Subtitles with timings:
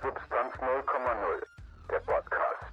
[0.00, 1.42] Substanz 0,0,
[1.90, 2.72] der Podcast.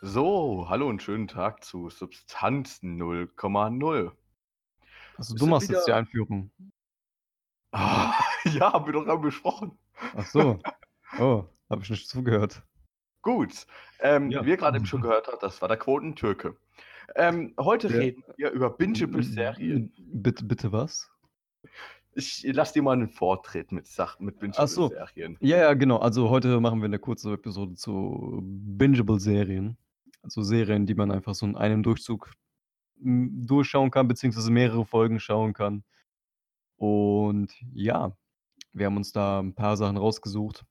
[0.00, 4.12] So, hallo und schönen Tag zu Substanz 0,0.
[5.16, 6.50] Also du machst wieder- jetzt die Einführung.
[7.72, 8.12] Ah,
[8.44, 9.78] ja, haben wir doch gerade besprochen.
[10.16, 10.58] Ach so.
[11.18, 12.62] Oh, habe ich nicht zugehört.
[13.22, 13.66] Gut,
[14.00, 14.44] ähm, Ja.
[14.44, 16.56] wie ihr gerade eben schon gehört habt, das war der Quotentürke.
[17.14, 17.98] Ähm, heute Ja.
[17.98, 19.92] reden wir über bingeable Serien.
[19.98, 21.08] Bitte, bitte was?
[22.14, 24.88] Ich lasse dir mal einen Vortritt mit Sachen, mit bingeable Ach so.
[24.88, 25.38] Serien.
[25.40, 25.98] Ja, ja, genau.
[25.98, 29.78] Also heute machen wir eine kurze Episode zu bingeable Serien.
[30.22, 32.32] Also Serien, die man einfach so in einem Durchzug
[32.96, 35.84] durchschauen kann, beziehungsweise mehrere Folgen schauen kann.
[36.76, 38.16] Und ja,
[38.72, 40.64] wir haben uns da ein paar Sachen rausgesucht.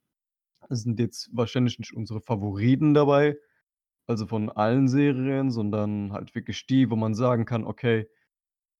[0.69, 3.37] Es sind jetzt wahrscheinlich nicht unsere Favoriten dabei,
[4.07, 8.07] also von allen Serien, sondern halt wirklich die, wo man sagen kann, okay,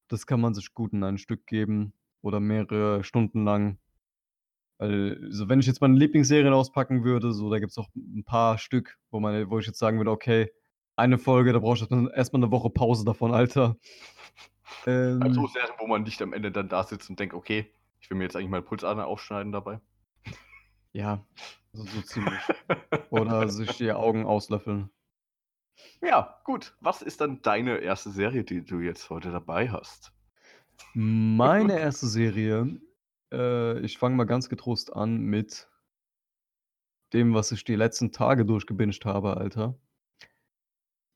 [0.08, 3.78] das kann man sich gut in ein Stück geben oder mehrere Stunden lang.
[4.78, 8.24] Weil, so wenn ich jetzt meine Lieblingsserien auspacken würde, so da gibt es auch ein
[8.24, 10.50] paar Stück, wo man, wo ich jetzt sagen würde, okay,
[10.96, 13.76] eine Folge, da brauchst du dann erstmal eine Woche Pause davon, Alter.
[14.86, 18.08] Ähm, Also Serien, wo man nicht am Ende dann da sitzt und denkt, okay, ich
[18.10, 19.80] will mir jetzt eigentlich mal Pulsader aufschneiden dabei.
[20.92, 21.24] ja,
[21.72, 22.40] so, so ziemlich.
[23.10, 24.90] Oder sich die Augen auslöffeln.
[26.00, 26.74] Ja, gut.
[26.80, 30.12] Was ist dann deine erste Serie, die du jetzt heute dabei hast?
[30.94, 32.80] Meine erste Serie,
[33.32, 35.68] äh, ich fange mal ganz getrost an mit
[37.12, 39.78] dem, was ich die letzten Tage durchgebinged habe, Alter.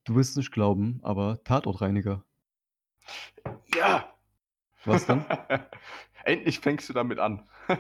[0.05, 2.25] Du wirst nicht glauben, aber Tatortreiniger.
[3.75, 4.13] Ja!
[4.85, 5.25] Was denn?
[6.25, 7.49] Endlich fängst du damit an.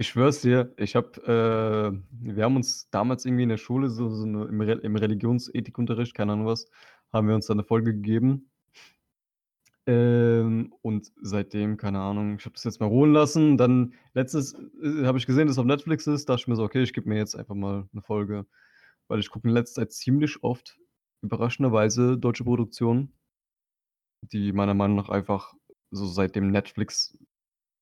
[0.00, 4.08] Ich schwör's dir, ich hab, äh, wir haben uns damals irgendwie in der Schule, so,
[4.08, 6.70] so eine, im, Re im Religionsethikunterricht, keine Ahnung was,
[7.12, 8.49] haben wir uns da eine Folge gegeben.
[9.86, 13.56] Ähm, und seitdem, keine Ahnung, ich habe das jetzt mal ruhen lassen.
[13.56, 16.28] Dann letztes äh, habe ich gesehen, dass es auf Netflix ist.
[16.28, 18.46] Dachte ich mir so, okay, ich gebe mir jetzt einfach mal eine Folge.
[19.08, 20.78] Weil ich gucke in letzter Zeit ziemlich oft,
[21.22, 23.12] überraschenderweise, deutsche Produktionen,
[24.22, 25.54] die meiner Meinung nach einfach
[25.90, 27.18] so seitdem Netflix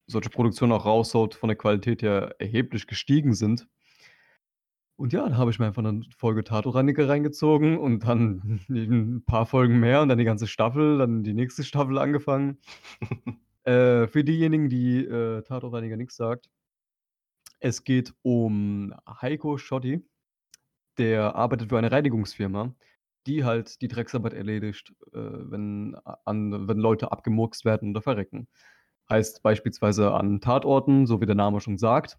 [0.07, 3.69] solche Produktionen auch raushaut, von der Qualität her erheblich gestiegen sind.
[4.99, 9.47] Und ja, da habe ich mir einfach eine Folge Tatortreiniger reingezogen und dann ein paar
[9.47, 12.59] Folgen mehr und dann die ganze Staffel, dann die nächste Staffel angefangen.
[13.63, 16.51] äh, für diejenigen, die äh, Tatortreiniger nichts sagt,
[17.61, 20.05] es geht um Heiko Schotti,
[20.99, 22.75] der arbeitet für eine Reinigungsfirma,
[23.29, 25.95] die halt die Drecksarbeit erledigt, äh, wenn,
[26.25, 28.49] an, wenn Leute abgemurkst werden oder verrecken.
[29.09, 32.19] Heißt beispielsweise an Tatorten, so wie der Name schon sagt.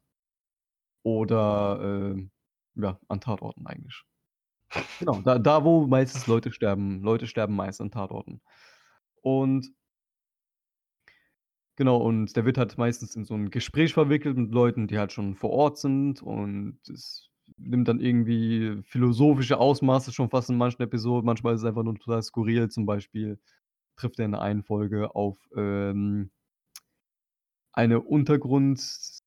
[1.04, 2.30] Oder äh,
[2.82, 4.04] ja, an Tatorten eigentlich.
[5.00, 7.02] Genau, da, da wo meistens Leute sterben.
[7.02, 8.42] Leute sterben meist an Tatorten.
[9.22, 9.72] Und
[11.76, 15.12] genau, und der wird halt meistens in so ein Gespräch verwickelt mit Leuten, die halt
[15.12, 16.22] schon vor Ort sind.
[16.22, 21.26] Und es nimmt dann irgendwie philosophische Ausmaße schon fast in manchen Episoden.
[21.26, 22.70] Manchmal ist es einfach nur total skurril.
[22.70, 23.40] Zum Beispiel
[23.96, 26.32] trifft er in der einen Folge auf ähm,
[27.72, 28.82] eine Untergrund,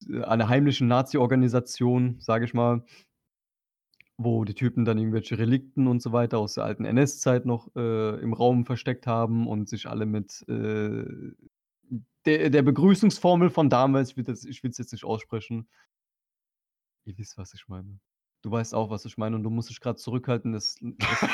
[0.09, 2.85] äh, eine heimliche Nazi-Organisation, sage ich mal,
[4.25, 8.21] wo die Typen dann irgendwelche Relikten und so weiter aus der alten NS-Zeit noch äh,
[8.21, 11.05] im Raum versteckt haben und sich alle mit äh,
[12.25, 14.17] der, der Begrüßungsformel von damals, ich
[14.63, 15.69] will es jetzt nicht aussprechen.
[17.05, 17.99] Ihr wisst, was ich meine.
[18.43, 20.53] Du weißt auch, was ich meine und du musst dich gerade zurückhalten.
[20.53, 21.29] Das, das,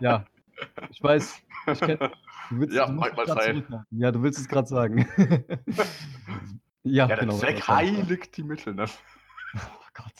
[0.00, 0.26] ja,
[0.90, 2.10] ich weiß, ich kenn, du
[2.50, 3.64] willst, Ja, du mag mal sein.
[3.90, 5.06] Ja, du willst es gerade sagen.
[6.84, 7.36] ja, Ja, der genau.
[7.36, 8.86] Zweck heiligt die Mittel, ne?
[9.54, 10.12] Oh Gott.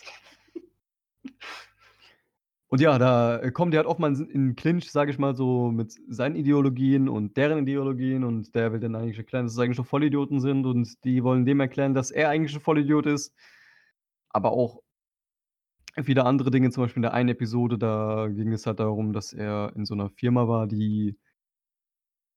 [2.77, 5.35] Und ja, da äh, kommen die halt oft mal in in Clinch, sage ich mal
[5.35, 9.59] so, mit seinen Ideologien und deren Ideologien und der will dann eigentlich erklären, dass es
[9.59, 13.33] eigentlich nur Vollidioten sind und die wollen dem erklären, dass er eigentlich ein Vollidiot ist.
[14.31, 14.83] Aber auch
[16.05, 19.33] viele andere Dinge, zum Beispiel in der einen Episode, da ging es halt darum, dass
[19.33, 21.17] er in so einer Firma war, die,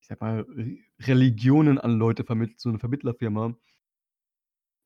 [0.02, 3.56] ich sag mal, Re Religionen an Leute vermittelt, so eine Vermittlerfirma.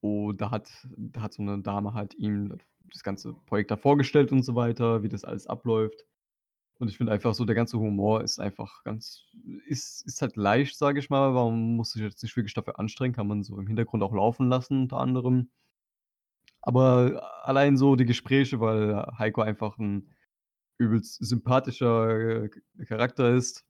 [0.01, 2.57] Und da hat da hat so 'ne Dame halt ihm
[2.91, 6.05] das ganze Projekt da vorgestellt und so weiter, wie das alles abläuft.
[6.79, 9.25] Und ich finde einfach so, der ganze Humor ist einfach ganz
[9.67, 11.31] ist ist halt leicht, sage ich mal.
[11.33, 14.49] Man muss sich jetzt nicht wirklich dafür anstrengen, kann man so im Hintergrund auch laufen
[14.49, 15.49] lassen unter anderem.
[16.61, 20.09] Aber allein so die Gespräche, weil Heiko einfach 'n
[20.79, 22.49] übelst sympathischer, äh,
[22.87, 23.63] Charakter ist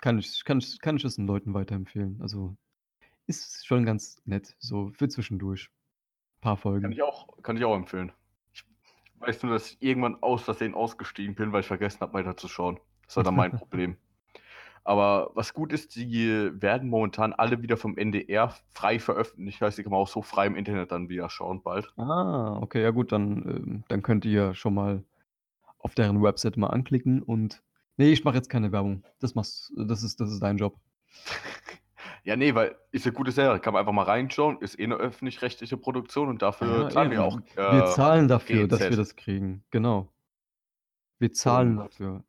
[0.00, 2.20] kann ich kann ich kann ich das den Leuten weiterempfehlen.
[2.22, 2.56] Also,
[3.26, 5.70] ist schon ganz nett, so für zwischendurch.
[6.40, 6.92] Paar Kann Folgen.
[6.92, 8.12] ich auch, kann ich auch empfehlen.
[8.52, 8.64] Ich
[9.18, 12.78] weiß nur, dass ich irgendwann aus Versehen ausgestiegen bin, weil ich vergessen habe, weiterzuschauen.
[13.06, 13.96] Das war dann mein Problem.
[14.84, 19.60] Aber was gut ist, die werden momentan alle wieder vom NDR frei veröffentlicht.
[19.60, 21.92] Heißt, die kann man auch so frei im Internet dann wieder schauen bald.
[21.98, 25.04] Ah, okay, ja gut, dann, ähm, dann könnt ihr schon mal
[25.78, 27.62] auf deren Website mal anklicken und
[27.98, 29.04] nee, ich mache jetzt keine Werbung.
[29.20, 30.76] Das machst das ist das ist dein Job.
[32.28, 33.58] Ja, nee, weil ist eine gute Serie.
[33.58, 34.60] Kann man einfach mal reinschauen.
[34.60, 37.26] Ist eh eine öffentlich-rechtliche Produktion und dafür Ja, zahlen wir eben.
[37.26, 37.40] auch.
[37.56, 39.64] Wir Äh, zahlen dafür, dass wir das kriegen.
[39.70, 40.12] Genau.
[41.18, 42.22] Wir zahlen Und dafür.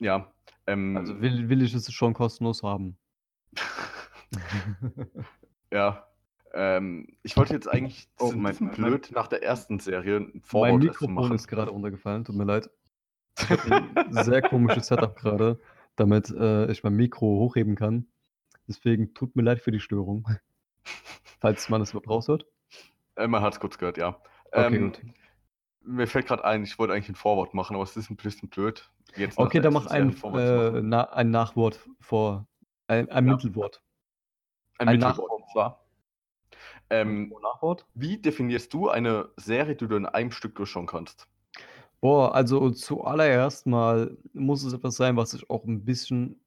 [0.00, 0.32] ja,
[0.66, 2.96] Also ähm, will, will ich es schon kostenlos haben.
[5.72, 6.04] ja.
[6.54, 10.42] Ähm, ich wollte jetzt eigentlich Oh, mein- mein- blöd nach der ersten Serie ein mein
[10.42, 11.34] Vorwort zu Mikrofon machen.
[11.36, 12.68] ist gerade runtergefallen, tut mir leid.
[13.38, 15.60] Ich ein sehr komisches Setup gerade,
[15.96, 18.06] damit äh, ich mein Mikro hochheben kann.
[18.68, 20.26] Deswegen tut mir leid für die Störung.
[21.40, 22.46] Falls man es raushört.
[23.16, 24.20] Äh, man hat es kurz gehört, ja.
[24.52, 25.02] Okay, Ähm, gut.
[25.82, 28.48] mir fällt gerade ein, ich wollte eigentlich ein Vorwort machen, aber es ist ein bisschen
[28.48, 28.88] blöd.
[29.16, 32.46] Jetzt Okay, dann mach ein, äh, na, ein Nachwort vor.
[32.86, 33.32] Ein, ein Ja.
[33.34, 33.82] Mittelwort.
[34.78, 35.18] Ein ein Mittelwort.
[35.18, 35.32] Nachwort.
[35.42, 35.84] Und zwar,
[36.90, 37.86] ähm, Nachwort?
[37.94, 41.28] wie definierst du eine Serie, die du in einem Stück durchschauen kannst?
[42.00, 46.40] Boah, also zuallererst mal muss es etwas sein, was ich auch ein bisschen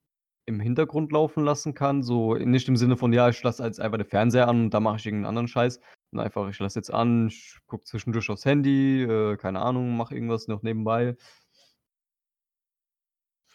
[0.45, 2.03] im Hintergrund laufen lassen kann.
[2.03, 4.79] So nicht im Sinne von, ja, ich lasse jetzt einfach den Fernseher an und da
[4.79, 5.79] mache ich irgendeinen anderen Scheiß.
[6.11, 10.13] Und einfach, ich lasse jetzt an, ich gucke zwischendurch aufs Handy, äh, keine Ahnung, mache
[10.13, 11.15] irgendwas noch nebenbei.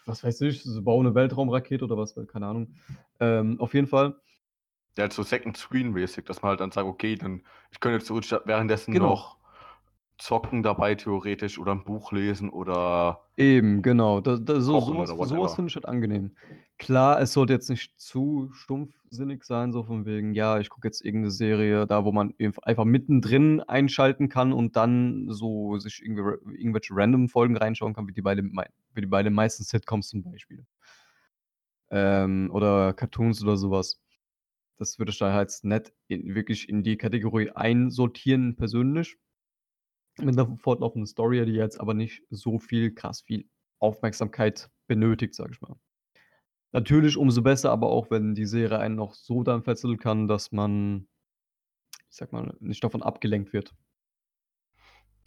[0.07, 2.75] Was weiß ich, so baue eine Weltraumrakete oder was, keine Ahnung.
[3.21, 4.17] Ähm, auf jeden Fall.
[4.99, 8.09] Halt so Second Screen mäßig, dass man halt dann sagt, okay, dann ich könnte jetzt
[8.09, 9.11] so währenddessen Genau.
[9.11, 9.40] noch
[10.21, 14.21] zocken dabei theoretisch oder ein Buch lesen oder Eben, genau.
[14.21, 16.33] Da, da, so, sowas, sowas finde ich halt angenehm.
[16.79, 21.03] Klar, es sollte jetzt nicht zu stumpfsinnig sein, so von wegen, ja, ich gucke jetzt
[21.05, 26.95] irgendeine Serie, da wo man einf- einfach mittendrin einschalten kann und dann so sich irgendwelche
[26.95, 30.09] random Folgen reinschauen kann, wie die bei den, mei- wie die bei den meisten Sitcoms
[30.09, 30.67] zum Beispiel.
[31.91, 34.01] Ähm, oder Cartoons oder sowas.
[34.77, 39.19] Das würde ich da jetzt nicht in, wirklich in die Kategorie einsortieren, persönlich
[40.19, 43.49] mit einer fortlaufenden Story, die jetzt aber nicht so viel krass viel
[43.79, 45.77] Aufmerksamkeit benötigt, sage ich mal.
[46.73, 50.53] Natürlich umso besser, aber auch wenn die Serie einen noch so dann fesseln kann, dass
[50.53, 51.09] man,
[52.09, 53.75] ich sag mal, nicht davon abgelenkt wird.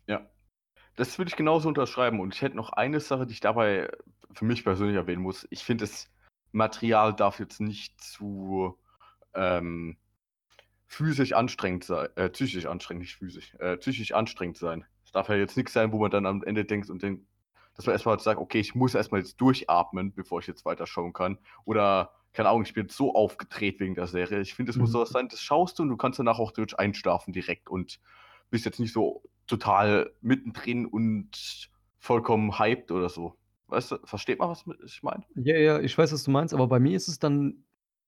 [0.08, 0.30] ja.
[0.96, 2.20] Das würde ich genauso unterschreiben.
[2.20, 3.90] Und ich hätte noch eine Sache, die ich dabei
[4.34, 5.48] für mich persönlich erwähnen muss.
[5.50, 6.08] Ich finde, das
[6.52, 8.78] Material darf jetzt nicht zu
[9.34, 9.98] ähm,
[10.94, 14.86] physisch anstrengend sein, äh, psychisch anstrengend, nicht physisch, äh, psychisch anstrengend sein.
[15.04, 17.26] Es darf ja jetzt nichts sein, wo man dann am Ende denkt und denkt,
[17.76, 21.40] dass man erstmal sagt, okay, ich muss erstmal jetzt durchatmen, bevor ich jetzt weiterschauen kann.
[21.66, 24.42] Oder, keine Ahnung, ich bin jetzt so aufgedreht wegen der Serie.
[24.42, 24.94] Ich finde, es muss Mhm.
[24.94, 28.00] sowas sein, das schaust du und du kannst danach auch durch einschlafen direkt und
[28.52, 33.36] bist jetzt nicht so total mittendrin und vollkommen hyped oder so.
[33.68, 35.24] Weißt du, versteht man, was ich meine?
[35.36, 37.64] Ja, ja, ich weiß, was du meinst, aber bei mir ist es dann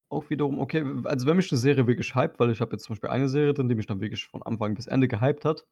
[0.08, 2.94] auch wiederum, okay, also wenn mich eine Serie wirklich hypt, weil ich habe jetzt zum
[2.94, 5.66] Beispiel eine Serie drin, die mich dann wirklich von Anfang bis Ende gehypt hat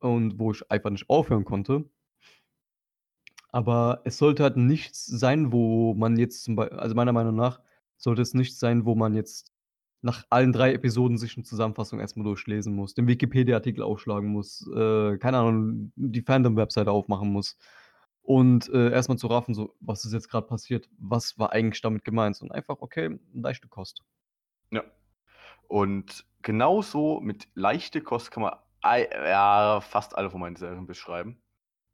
[0.00, 1.84] und wo ich einfach nicht aufhören konnte.
[3.50, 7.60] Aber es sollte halt nichts sein, wo man jetzt zum Beispiel, also meiner Meinung nach,
[7.96, 9.52] sollte es nichts sein, wo man jetzt
[10.02, 15.18] nach allen drei Episoden sich eine Zusammenfassung erstmal durchlesen muss, den Wikipedia-Artikel aufschlagen muss, äh,
[15.18, 17.56] keine Ahnung, die Fandom-Webseite aufmachen muss
[18.28, 22.04] und äh, erstmal zu raffen, so, was ist jetzt gerade passiert, was war eigentlich damit
[22.04, 24.04] gemeint und einfach, okay, leichte Kost.
[24.70, 24.84] Ja.
[25.66, 28.52] Und genauso mit leichte Kost kann man
[28.84, 31.40] ja, fast alle von meinen Serien beschreiben.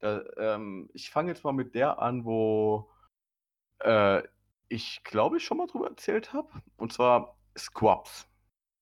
[0.00, 2.90] Da, ähm, ich fange jetzt mal mit der an, wo
[3.78, 4.20] äh,
[4.66, 6.48] ich glaube ich schon mal drüber erzählt habe.
[6.76, 8.26] Und zwar Squabs.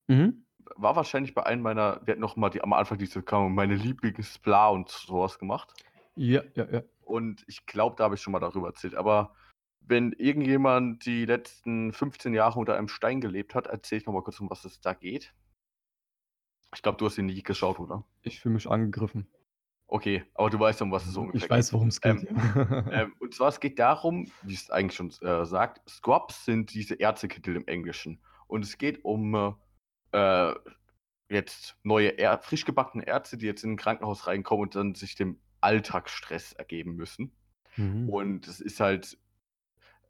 [0.07, 0.47] Mhm.
[0.77, 3.75] War wahrscheinlich bei einem meiner, wir hatten noch mal die, am Anfang diese Kammer, meine
[3.75, 5.75] Lieblings-Bla und sowas gemacht.
[6.17, 6.83] Ja, ja, ja.
[7.03, 8.95] Und ich glaube, da habe ich schon mal darüber erzählt.
[8.95, 9.35] Aber
[9.81, 14.23] wenn irgendjemand die letzten 15 Jahre unter einem Stein gelebt hat, erzähle ich noch mal
[14.23, 15.35] kurz, um was es da geht.
[16.75, 18.05] Ich glaube, du hast ihn nie geschaut, oder?
[18.23, 19.29] Ich fühle mich angegriffen.
[19.87, 22.27] Okay, aber du weißt, um was es ungefähr Ich weiß, worum es geht.
[22.27, 22.89] Ähm.
[22.91, 26.95] Ähm, und zwar, es geht darum, wie es eigentlich schon äh, sagt, Squabs sind diese
[26.95, 28.23] Ärztekittel im Englischen.
[28.47, 29.55] Und es geht um
[30.13, 30.55] äh,
[31.29, 35.39] jetzt neue, frisch gebackene Ärzte, die jetzt in ein Krankenhaus reinkommen und dann sich dem
[35.63, 37.33] Alltagsstress ergeben müssen.
[37.77, 38.09] Mhm.
[38.09, 39.19] Und es ist halt,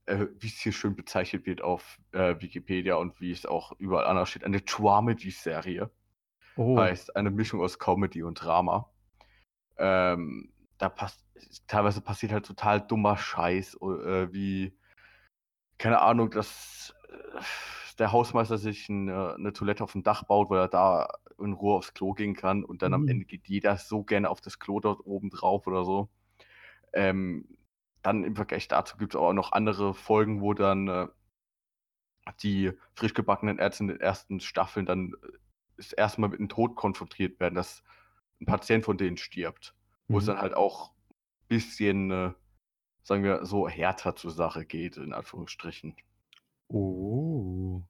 [0.07, 4.07] äh, wie es hier schön bezeichnet wird auf äh, Wikipedia und wie es auch überall
[4.07, 5.91] anders steht, eine Dramedy-Serie.
[6.57, 6.79] Oh.
[6.79, 8.91] Heißt eine Mischung aus Comedy und Drama.
[9.79, 11.25] Ähm, da passt,
[11.67, 14.77] teilweise passiert halt total dummer Scheiß, äh, wie,
[15.79, 16.95] keine Ahnung, dass
[17.97, 21.09] der Hausmeister sich ein, äh, eine Toilette auf dem Dach baut, weil er da
[21.39, 23.09] in Ruhe aufs Klo gehen kann und dann am Mhm.
[23.09, 26.09] Ende geht jeder so gerne auf das Klo dort oben drauf oder so.
[26.93, 27.47] Ähm,
[28.03, 31.09] dann im Vergleich dazu gibt es auch noch andere Folgen, wo dann äh,
[32.43, 35.29] die frisch gebackenen Ärzte in den ersten Staffeln dann äh,
[35.77, 37.83] das erste Mal mit dem Tod konfrontiert werden, dass
[38.41, 39.75] ein Patient von denen stirbt.
[40.11, 40.27] Wo es Mhm.
[40.27, 42.33] dann halt auch ein bisschen, äh,
[43.05, 45.97] sagen wir, so härter zur Sache geht, in Anführungsstrichen.
[46.73, 47.83] Oh.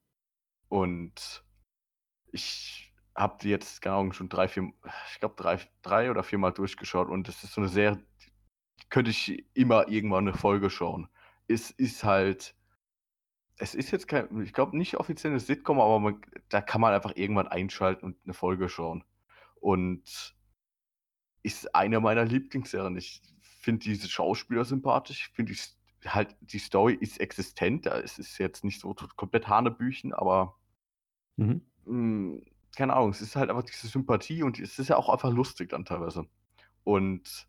[0.68, 1.44] Und
[2.32, 4.72] ich habe jetzt, Ahnung, schon drei, vier,
[5.12, 7.68] ich glaube drei, drei oder vier Mal durchgeschaut und das ist so eine
[8.80, 11.08] die könnte ich immer irgendwann eine Folge schauen.
[11.46, 12.56] Es ist halt,
[13.58, 16.94] es ist jetzt kein, ich glaube nicht offiziell eine Sitcom, aber man, da kann man
[16.94, 19.04] einfach irgendwann einschalten und eine Folge schauen.
[19.60, 20.34] Und
[21.42, 22.96] ist eine meiner Lieblingsserien.
[22.96, 25.60] Ich finde diese Schauspieler sympathisch, ich finde die,
[26.06, 30.56] halt, die Story ist existent, da ist es jetzt nicht so komplett Hanebüchen, aber
[31.38, 31.60] Mhm.
[31.84, 32.42] hm,
[32.76, 35.70] keine Ahnung, es ist halt einfach diese Sympathie und es ist ja auch einfach lustig
[35.70, 36.26] dann teilweise.
[36.84, 37.48] Und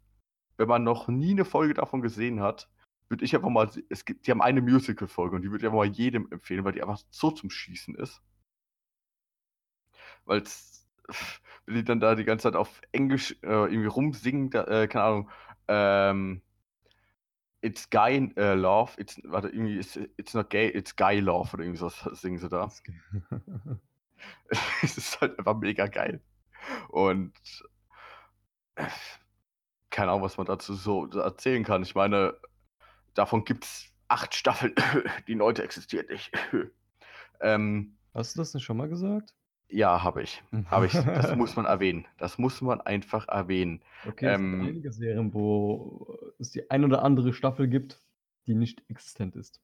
[0.57, 2.69] wenn man noch nie eine Folge davon gesehen hat,
[3.09, 5.79] würde ich einfach mal, es gibt, die haben eine Musical-Folge und die würde ich einfach
[5.79, 8.21] mal jedem empfehlen, weil die einfach so zum Schießen ist.
[10.25, 10.87] Weil es,
[11.65, 15.03] wenn die dann da die ganze Zeit auf Englisch äh, irgendwie rumsingen, da, äh, keine
[15.05, 15.29] Ahnung,
[15.67, 16.41] ähm,
[17.63, 21.63] It's Guy äh, Love, it's, warte, irgendwie, it's, it's not gay, it's Guy Love oder
[21.63, 22.69] irgendwie so singen sie da.
[24.83, 26.21] Es ist halt einfach mega geil.
[26.89, 27.33] Und
[29.89, 31.83] keine Ahnung, was man dazu so erzählen kann.
[31.83, 32.35] Ich meine,
[33.13, 34.73] davon gibt es acht Staffeln.
[35.27, 36.31] Die neunte existiert nicht.
[37.41, 39.33] ähm, Hast du das nicht schon mal gesagt?
[39.69, 40.43] Ja, habe ich.
[40.67, 40.93] Habe ich.
[40.93, 42.05] Das muss man erwähnen.
[42.17, 43.81] Das muss man einfach erwähnen.
[44.07, 47.99] Okay, es Ähm, gibt einige Serien, wo es die ein oder andere Staffel gibt,
[48.47, 49.61] die nicht existent ist.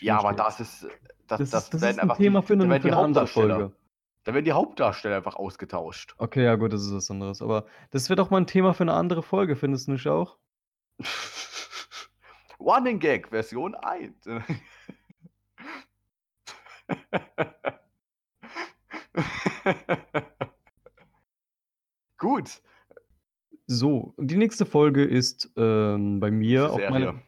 [0.00, 0.86] Ja, aber das ist,
[1.26, 3.72] das, Das, das, ist, das ist ein Thema die, für eine, für eine andere Folge.
[4.24, 6.14] da werden die Hauptdarsteller einfach ausgetauscht.
[6.18, 7.40] Okay, ja gut, das ist was anderes.
[7.42, 10.36] Aber das wird auch mal ein Thema für eine andere Folge, findest du nicht auch?
[12.60, 14.14] Running Gag Version 1.
[22.18, 22.62] Gut.
[23.66, 27.20] So, die nächste Folge ist ähm, bei mir auf meiner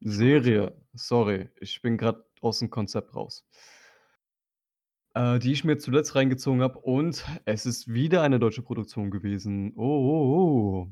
[0.00, 0.42] Serie.
[0.42, 0.76] Serie.
[0.94, 3.46] Sorry, ich bin gerade aus dem Konzept raus.
[5.14, 9.72] Äh, die ich mir zuletzt reingezogen habe und es ist wieder eine deutsche Produktion gewesen.
[9.76, 10.90] Oh, oh, oh.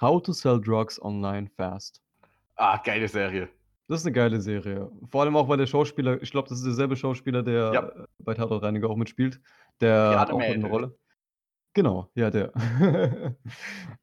[0.00, 2.00] How to Sell Drugs Online Fast.
[2.56, 3.50] Ah, geile Serie.
[3.90, 4.88] Das ist eine geile Serie.
[5.10, 7.88] Vor allem auch, weil der Schauspieler, ich glaube, das ist derselbe Schauspieler, der Ja.
[7.88, 9.40] äh, bei Tatortreiniger auch mitspielt.
[9.80, 10.68] Der hat auch eine.
[10.68, 10.96] Rolle.
[11.74, 12.52] Genau, ja, der.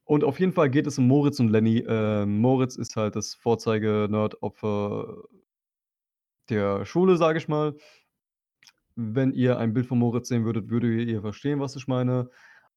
[0.04, 1.84] Und auf jeden Fall geht es um Moritz und Lenny.
[1.88, 5.22] Ähm, Moritz ist halt das Vorzeige-Nerd-Opfer
[6.50, 7.74] der Schule, sage ich mal.
[8.94, 12.28] Wenn ihr ein Bild von Moritz sehen würdet, würdet ihr verstehen, was ich meine.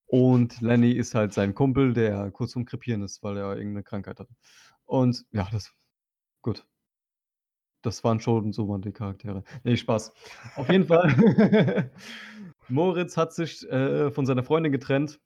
[0.06, 4.20] Und Lenny ist halt sein Kumpel, der kurz vorm Krepieren ist, weil er irgendeine Krankheit
[4.22, 4.30] hat.
[4.86, 5.74] Und ja, das
[6.42, 6.66] gut.
[7.84, 9.44] Das waren schon so waren die Charaktere.
[9.64, 10.14] Ne, Spaß.
[10.56, 11.10] Auf jeden Fall,
[12.68, 15.20] Moritz hat sich, äh, von seiner Freundin getrennt,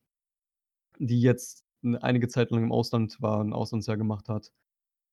[1.00, 1.66] die jetzt
[2.02, 4.52] einige Zeit lang im Ausland war, 'n Auslandsjahr gemacht hat.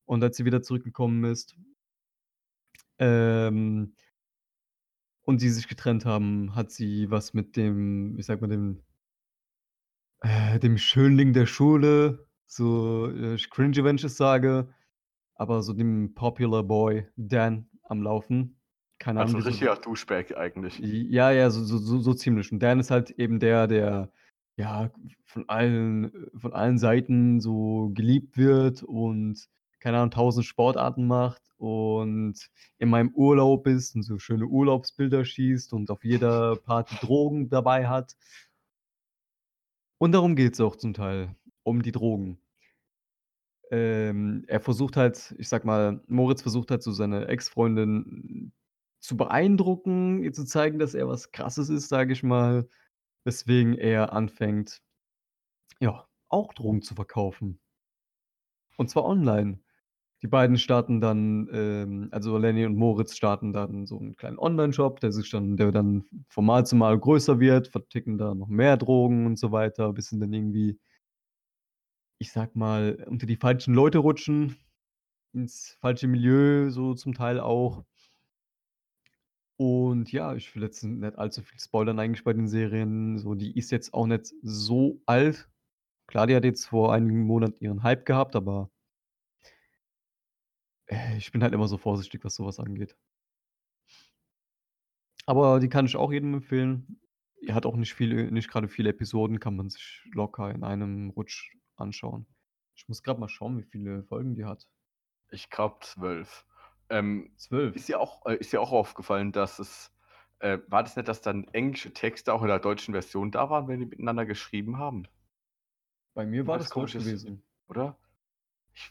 [0.06, 1.56] Und als sie wieder zurückgekommen ist
[2.98, 3.92] ähm
[5.24, 8.82] und sie sich getrennt haben, hat sie was mit dem, ich sage mal, dem
[10.22, 13.50] äh, dem Schönling der Schule, so, äh, ich
[14.06, 14.68] es sage,
[15.34, 18.56] aber so dem Popular Boy Dan am Laufen.
[18.98, 20.78] Keine Also Ahnung, wieso richtiger Douchebag eigentlich.
[20.78, 22.52] Ja, ja, so so so so ziemlich.
[22.52, 24.12] Und Dan ist halt eben der, der,
[24.56, 24.90] ja,
[25.24, 29.48] von allen von allen Seiten so geliebt wird und,
[29.80, 32.34] keine Ahnung, 1000 Sportarten macht und
[32.78, 37.88] immer im Urlaub ist und so schöne Urlaubsbilder schießt und auf jeder Party Drogen dabei
[37.88, 38.16] hat.
[39.98, 42.38] Und darum geht's auch zum Teil, um die Drogen.
[43.72, 48.52] Ähm, er versucht halt ich sage mal, Moritz versucht halt so seine Ex-Freundin
[49.00, 52.68] zu beeindrucken, ihr zu zeigen, dass er was Krasses ist, sage ich mal,
[53.24, 54.80] weswegen er anfängt
[55.80, 57.58] ja, auch Drogen zu verkaufen.
[58.78, 59.58] Und zwar online.
[60.22, 65.00] Die beiden starten dann, ähm also Lenny und Moritz starten dann so 'n kleinen Onlineshop,
[65.00, 68.76] der sich dann der dann von Mal zu Mal größer wird, verticken da noch mehr
[68.78, 70.78] Drogen und so weiter, bis sie dann irgendwie
[72.22, 74.56] ich sage mal, unter die falschen Leute rutschen,
[75.32, 77.84] ins falsche Milieu, so zum Teil auch.
[79.56, 83.18] Und ja, ich will jetzt nicht allzu viel spoilern eigentlich bei den Serien.
[83.18, 85.48] So, die ist jetzt auch nicht so alt.
[86.06, 88.70] Klar, die hat jetzt vor einigen Monaten ihren Hype gehabt, aber
[90.86, 92.96] äh, ich bin halt immer so vorsichtig, was so was angeht.
[95.26, 97.00] Aber die kann ich auch jedem empfehlen.
[97.42, 101.10] Die hat auch nicht viele nicht grade viele Episoden, kann man sich locker in einem
[101.10, 102.26] Rutsch anschauen.
[102.74, 104.66] Ich muss gerade mal schauen, wie viele Folgen die hat.
[105.30, 106.46] Ich glaube zwölf.
[106.88, 107.74] Ähm, Zwölf.
[107.76, 109.90] ist dir auch, äh, ist dir auch aufgefallen, dass es,
[110.40, 113.66] äh, war das nicht, dass dann englische Texte auch in der deutschen Version da waren,
[113.68, 115.06] wenn die miteinander geschrieben haben,
[116.14, 117.42] Bei mir war das Deutsch komisch gewesen.
[117.68, 117.96] oder?
[118.74, 118.90] Ich,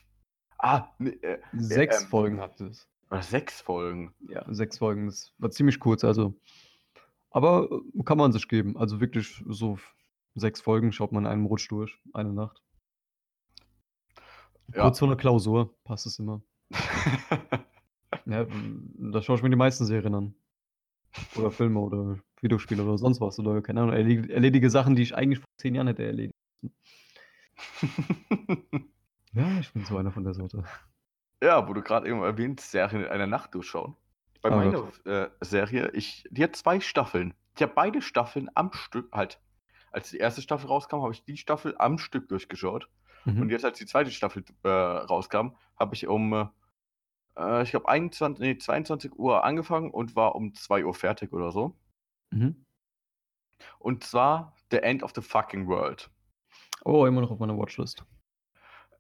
[0.58, 2.88] ah, ne, äh, Sechs ähm, Folgen hat es.
[3.12, 4.16] oder sechs Folgen.
[4.30, 5.06] Ja, sechs Folgen.
[5.08, 6.34] Das war ziemlich kurz, also.
[7.30, 8.78] Aber äh, kann man sich geben.
[8.78, 9.78] Also wirklich so
[10.34, 12.00] sechs Folgen schaut man in einem Rutsch durch.
[12.14, 12.64] Eine Nacht.
[14.76, 14.84] Ja.
[14.84, 16.42] Kurz vor einer Klausur passt es immer.
[18.26, 18.46] Ja,
[18.98, 20.36] da schaue ich mir die meisten Serien an.
[21.36, 23.40] Oder Filme oder Videospiele oder sonst was.
[23.40, 26.36] Oder keine Ahnung, erledige, erledige Sachen, die ich eigentlich vor zehn Jahren hätte erledigt.
[29.34, 30.64] Ja, ich bin so einer von der Sorte.
[31.42, 33.96] ja, wo du gerade eben erwähnt, Serien in einer Nacht durchschauen.
[34.42, 37.34] Bei Oh meiner äh, Serie, ich, die hat zwei Staffeln.
[37.56, 39.40] Ich habe beide Staffeln am Stück, halt,
[39.92, 42.90] als die erste Staffel rauskam, habe ich die Staffel am Stück durchgeschaut.
[43.26, 43.50] Und Mhm.
[43.50, 46.50] jetzt, als die zweite Staffel äh, rauskam, habe ich um,
[47.38, 51.52] äh, ich glaube, 21, nee, 22 Uhr angefangen und war um 2 Uhr fertig oder
[51.52, 51.78] so.
[52.32, 52.66] Mhm.
[53.80, 56.10] Und zwar The End of the Fucking World.
[56.84, 58.06] Oh, immer noch auf meiner Watchlist.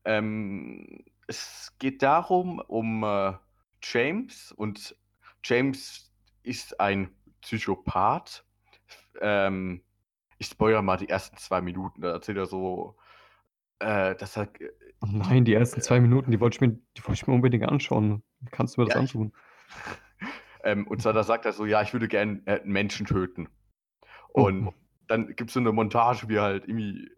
[0.05, 3.33] Ähm, es geht darum, um äh,
[3.81, 4.95] James und
[5.43, 6.11] James
[6.43, 8.45] ist ein Psychopath.
[9.19, 9.83] Ähm,
[10.37, 12.97] ich spoilere mal die ersten zwei Minuten, da erzählt er so,
[13.81, 14.49] äh, dass er,
[15.01, 17.65] Oh nein, die ersten zwei Minuten, die wollte ich mir, die wollte ich mir unbedingt
[17.67, 18.23] anschauen.
[18.51, 19.33] Kannst du mir das Ja, antun?
[20.63, 23.49] ähm, und zwar da sagt er so, ja, ich würde gerne äh, einen Menschen töten.
[24.33, 24.73] Und Oh.
[25.07, 27.09] dann gibt es so eine Montage, wie halt irgendwie,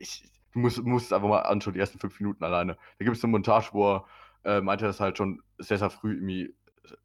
[0.00, 2.74] ich, du musst, musst es einfach mal anschauen, die ersten fünf Minuten alleine.
[2.98, 4.06] Da gibt es eine Montage, wo er
[4.44, 6.54] äh, meinte, dass halt schon sehr, sehr früh irgendwie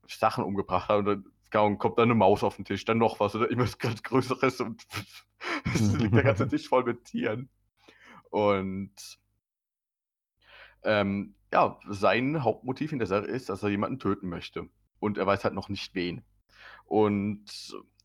[0.07, 3.35] Sachen umgebracht hat und dann kommt dann eine Maus auf den Tisch, dann noch was
[3.35, 4.85] oder immer was ganz Größeres und
[5.73, 7.49] es liegt der ganze Tisch voll mit Tieren.
[8.33, 9.19] Und
[10.83, 14.69] ähm, ja, sein Hauptmotiv in der Serie ist, dass er jemanden töten möchte.
[14.99, 16.23] Und er weiß halt noch nicht wen.
[16.85, 17.45] Und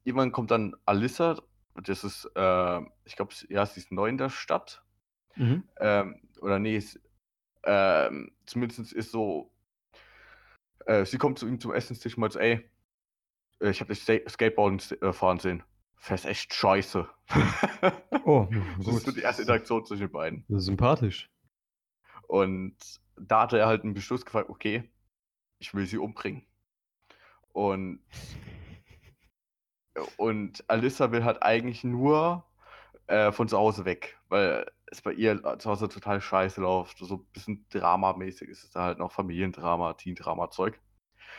[0.04, 1.40] irgendwann kommt dann Alyssa,
[1.82, 4.84] das ist, äh, ich glaube, ja, sie ist neu in der Stadt.
[5.36, 5.64] Mhm.
[5.80, 7.00] Ähm, oder nee, es,
[7.64, 9.50] ähm, zumindest ist so,
[10.84, 12.70] äh, sie kommt zu ihm zum Essenstisch und meint so, ey,
[13.60, 15.62] äh, ich habe dich Skateboarden äh, fahren sehen.
[15.98, 17.08] Fährst echt scheiße.
[18.24, 18.46] Oh,
[18.78, 18.94] das gut.
[18.94, 20.44] ist so die erste Interaktion zwischen den beiden.
[20.48, 21.30] Sympathisch.
[22.26, 22.76] Und
[23.16, 24.88] da hat er halt einen Beschluss gefragt, okay,
[25.58, 26.46] ich will sie umbringen.
[27.52, 28.00] Und,
[30.16, 32.44] und Alyssa will halt eigentlich nur
[33.08, 36.98] äh, von zu Hause weg, weil es bei ihr zu Hause total scheiße läuft.
[36.98, 40.80] So ein bisschen dramamäßig ist es da halt noch Familiendrama, Teen-Drama-Zeug.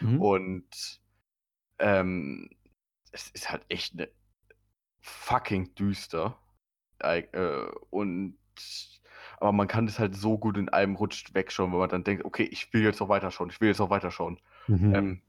[0.01, 0.21] Mhm.
[0.21, 1.01] Und
[1.79, 2.49] ähm,
[3.11, 4.09] es ist halt echt ne
[5.01, 6.37] fucking düster.
[6.99, 7.23] Äh,
[7.89, 8.37] und
[9.39, 12.25] aber man kann das halt so gut in einem Rutsch wegschauen, wenn man dann denkt,
[12.25, 14.39] okay, ich will jetzt noch weiterschauen, ich will jetzt noch weiterschauen.
[14.67, 14.95] Mhm.
[14.95, 15.21] Ähm,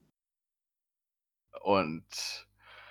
[1.63, 2.49] und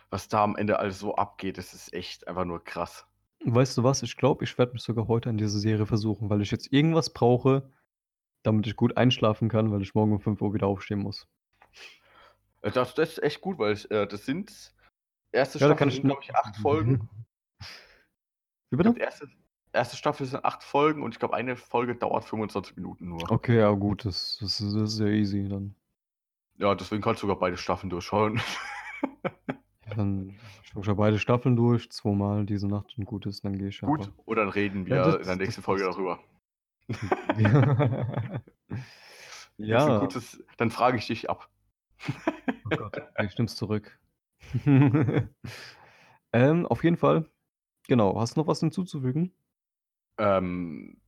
[0.10, 3.06] was da am Ende alles so abgeht, das ist echt einfach nur krass.
[3.44, 4.04] Weißt du was?
[4.04, 7.14] Ich glaube, ich werde mich sogar heute an diese Serie versuchen, weil ich jetzt irgendwas
[7.14, 7.70] brauche,
[8.44, 11.28] damit ich gut einschlafen kann, weil ich morgen um 5 Uhr wieder aufstehen muss.
[12.62, 14.74] Äh, Das, das ist echt gut, weil ich, äh, das sind
[15.32, 17.10] erste Ja, Staffel sind, glaube ich, acht Folgen.
[18.72, 18.94] Wie bitte?
[18.94, 19.28] glaub, erste,
[19.74, 23.32] erste Staffel sind acht Folgen und ich glaube, eine Folge dauert 25 Minuten nur.
[23.32, 25.76] Okay, ja gut, das, das, ist, das ist ja easy dann.
[26.58, 28.40] Ja, deswegen kannst du sogar beide Staffeln durchschauen.
[29.88, 33.58] Ja, dann schaue ich ja beide Staffeln durch, zweimal diese Nacht und gut ist, dann
[33.58, 34.14] gehe ich Gut, einfach.
[34.24, 36.20] und dann reden wir Ja, das- in der nächsten Folge darüber.
[39.58, 40.00] ja.
[40.00, 41.50] Gutes, dann frage ich dich ab.
[42.66, 43.98] Oh Gott, ich stimm's zurück.
[46.34, 47.30] ähm, auf jeden Fall.
[47.88, 48.20] Genau.
[48.20, 49.34] Hast du noch was hinzuzufügen?
[50.18, 51.02] Ähm,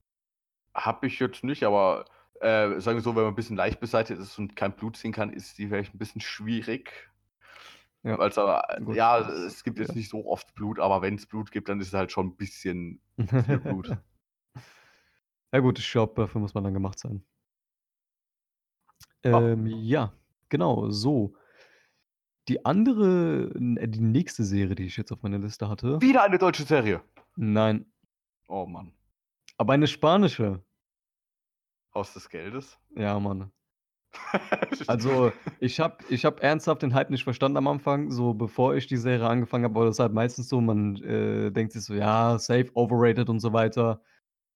[0.74, 2.06] hab ich jetzt nicht, aber
[2.40, 5.12] äh, sagen wir so, wenn man ein bisschen leicht beseitigt ist und kein Blut sehen
[5.12, 7.12] kann, ist die vielleicht ein bisschen schwierig.
[8.04, 8.16] Ja.
[8.16, 9.96] Äh, Gut, ja, es gibt jetzt ja.
[9.96, 12.36] nicht so oft Blut, aber wenn es Blut gibt, dann ist es halt schon ein
[12.36, 13.00] bisschen
[13.46, 13.96] viel Blut.
[15.52, 17.24] ja gut, ich glaube, dafür muss man dann gemacht sein.
[19.24, 19.40] Ja.
[19.40, 20.14] Ähm, ja,
[20.50, 21.36] genau, so.
[22.52, 26.02] Die andere, äh, die nächste Serie, die ich jetzt auf meiner Liste hatte.
[26.02, 27.02] Wieder eine deutsche Serie.
[27.38, 27.86] Nein,
[28.50, 28.92] Oh Mann.
[29.58, 30.62] aber eine spanische.
[31.96, 32.78] Haus des Geldes.
[32.98, 33.52] Ja, Mann.
[34.88, 38.86] Also, ich habe ich hab ernsthaft den Hype nicht verstanden am Anfang, so bevor ich
[38.88, 41.94] die Serie angefangen habe, aber das ist halt meistens so, man äh, denkt sich so,
[41.94, 44.02] ja, safe, overrated und so weiter.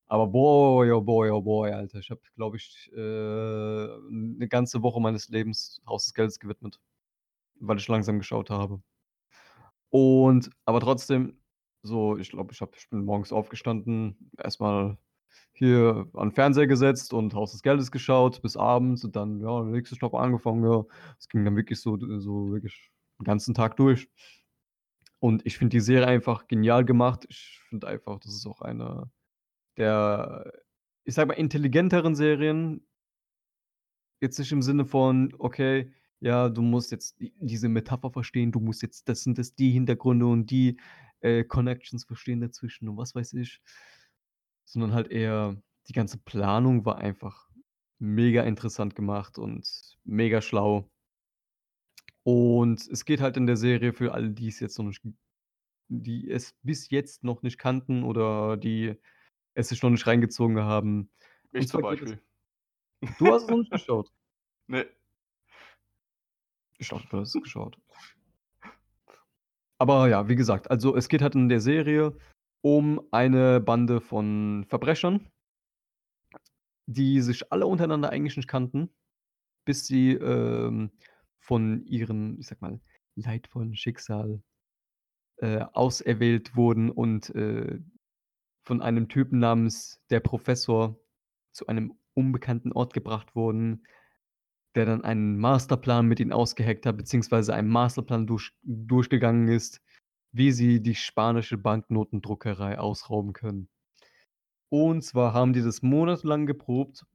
[0.08, 4.99] Aber boy, oh boy, oh boy, Alter, ich habe, glaube ich, äh, eine ganze Woche
[4.99, 6.81] meines Lebens Haus des Geldes gewidmet,
[7.67, 8.82] weil ich langsam geschaut habe.
[9.89, 11.39] Und, aber trotzdem,
[11.84, 14.97] so, ich glaube, ich, ich bin morgens aufgestanden, erstmal
[15.54, 19.62] hier an den Fernseher gesetzt und Haus des Geldes geschaut bis abends und dann, ja,
[19.63, 20.84] der nächste Stopp angefangen, ja.
[21.19, 24.10] Es ging dann wirklich so so wirklich den ganzen Tag durch.
[25.19, 27.25] Und ich finde die Serie einfach genial gemacht.
[27.30, 29.10] Ich finde einfach, das ist auch eine
[29.78, 30.51] der,
[31.04, 32.86] ich sage mal, intelligenteren Serien.
[34.21, 38.60] Jetzt nicht im Sinne von, okay, ja, du musst jetzt die diese Metapher verstehen, du
[38.60, 40.78] musst jetzt das sind das die Hintergründe und die,
[41.21, 43.62] äh, Connections verstehen dazwischen und was weiß ich.
[44.65, 47.49] Sondern halt eher die ganze Planung war einfach
[47.99, 50.89] mega interessant gemacht und mega schlau.
[52.23, 55.01] Und es geht halt in der Serie für alle, die es jetzt noch nicht
[55.88, 58.95] die es bis jetzt noch nicht kannten oder die
[59.54, 61.12] es sich noch nicht reingezogen haben.
[61.54, 62.21] Ich Und zum zwar geht es Beispiel.
[63.17, 64.12] Du hast es noch nicht geschaut?
[64.67, 64.89] Ne.
[66.77, 67.77] Ich dachte, du hast es geschaut.
[69.77, 72.17] Aber ja, wie gesagt, also es geht halt in der Serie
[72.61, 75.27] um eine Bande von Verbrechern
[76.88, 78.89] die sich alle untereinander eigentlich nicht kannten,
[79.65, 80.91] bis sie, ähm,
[81.39, 82.79] von ihrem, ich sage mal,
[83.15, 84.41] leidvollen Schicksal,
[85.38, 87.79] äh, auserwählt wurden und, äh,
[88.63, 90.99] von einem Typen namens der Professor
[91.51, 93.85] zu einem unbekannten Ort gebracht wurden,
[94.75, 99.81] der dann einen Masterplan mit ihnen ausgeheckt hat, beziehungsweise einen Masterplan durch durchgegangen ist,
[100.33, 103.69] wie sie die spanische Banknotendruckerei ausrauben können.
[104.69, 107.07] Und zwar haben die das monatelang geprobt,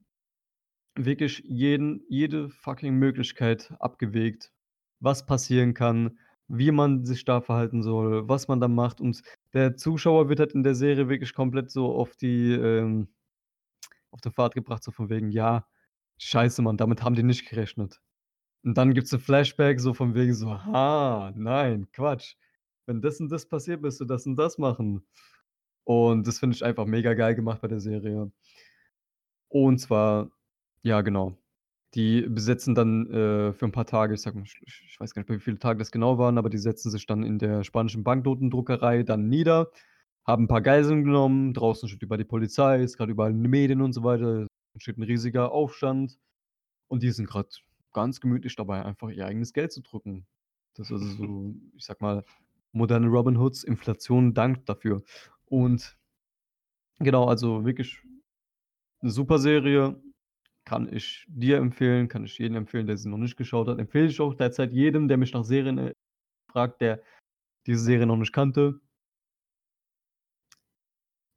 [0.95, 4.51] wirklich jeden jede fucking Möglichkeit abgewägt,
[4.99, 8.99] was passieren kann, wie man sich da verhalten soll, was man da macht.
[9.01, 9.21] Und
[9.53, 13.07] der Zuschauer wird halt in der Serie wirklich komplett so auf die, ähm
[14.11, 15.67] auf die Fahrt gebracht, so von wegen: „Ja,
[16.21, 18.01] scheiße, Mann, damit haben die nicht gerechnet.“
[18.65, 22.35] Und dann gibt's 'n Flashback so von wegen so: „Ah, nein, Quatsch.
[22.87, 25.05] Wenn das und das passiert, wirst du das und das machen.“
[25.85, 28.31] Und das finde ich einfach mega geil gemacht bei der Serie.
[29.51, 30.31] Und zwar
[30.83, 31.37] ja, genau.
[31.95, 35.29] Die besetzen dann, äh, für 'n paar Tage, ich sage mal, ich weiß gar nicht
[35.29, 39.03] wie viele Tage das genau waren, aber die setzen sich dann in der spanischen Banknotendruckerei
[39.03, 39.69] dann nieder,
[40.25, 41.53] haben 'n paar Geiseln genommen.
[41.53, 44.47] Draußen steht überall die Polizei, ist grad überall in den Medien und so weiter.
[44.75, 46.19] Entsteht 'n riesiger Aufstand.
[46.89, 50.27] Und die sind grad ganz gemütlich dabei, einfach ihr eigenes Geld zu drucken.
[50.75, 52.25] Das ist also so, ich sage mal,
[52.73, 55.03] moderne Robin Hoods, Inflation dankt dafür.
[55.47, 55.97] Und
[56.99, 57.99] genau, also wirklich
[59.01, 60.01] 'ne super Serie,
[60.65, 63.79] kann ich dir empfehlen, kann ich jedem empfehlen, der sie noch nicht geschaut hat.
[63.79, 65.93] Empfehle ich auch derzeit jedem, der mich nach Serien, äh,
[66.51, 67.03] fragt, der
[67.67, 68.81] diese Serie noch nicht kannte.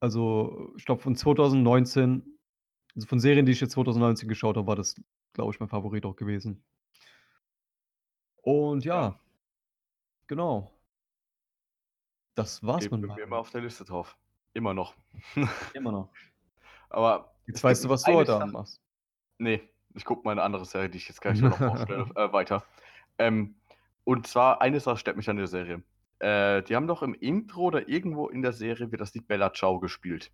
[0.02, 2.33] Also, ich glaube von 2019
[2.96, 4.94] also von Serien, die ich jetzt 2019 geschaut habe, war das,
[5.32, 6.62] glaube ich, mein Favorit auch gewesen.
[8.44, 9.18] Und Ja.
[10.28, 10.74] Genau.
[12.36, 14.16] Das war's mit mir immer auf der Liste drauf.
[14.54, 14.94] Immer noch.
[15.74, 16.08] Immer noch.
[16.90, 18.80] Aber Jetzt weißt du, was du eine heute Sache Abend machst.
[19.38, 19.60] Ne,
[19.94, 22.64] ich gucke mal 'ne andere Serie, die ich jetzt gleich noch vorstelle, äh, weiter.
[23.18, 23.56] Ähm,
[24.04, 25.82] und zwar eine Sache stört mich an der Serie.
[26.20, 29.52] Äh, die haben doch im Intro oder irgendwo in der Serie wird das Lied Bella
[29.52, 30.32] Ciao gespielt.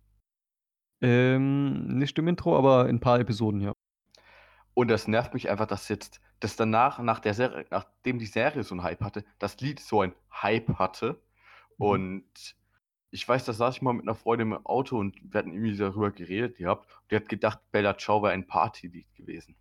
[1.01, 3.73] Ähm, nicht im Intro, aber in 'n paar Episoden, ja.
[4.77, 8.63] Und das nervt mich einfach, dass jetzt dass danach nach der Serie nachdem die Serie
[8.63, 11.21] so 'n Hype hatte, das Lied so ein Hype hatte.
[11.79, 12.01] Mhm.
[12.01, 12.55] Und
[13.11, 15.77] ich weiß, da saß ich mal mit 'ner Freundin im Auto und wir hatten irgendwie
[15.77, 16.89] darüber geredet gehabt.
[17.11, 19.55] Die hat gedacht, Bella Ciao wäre ein Partylied gewesen.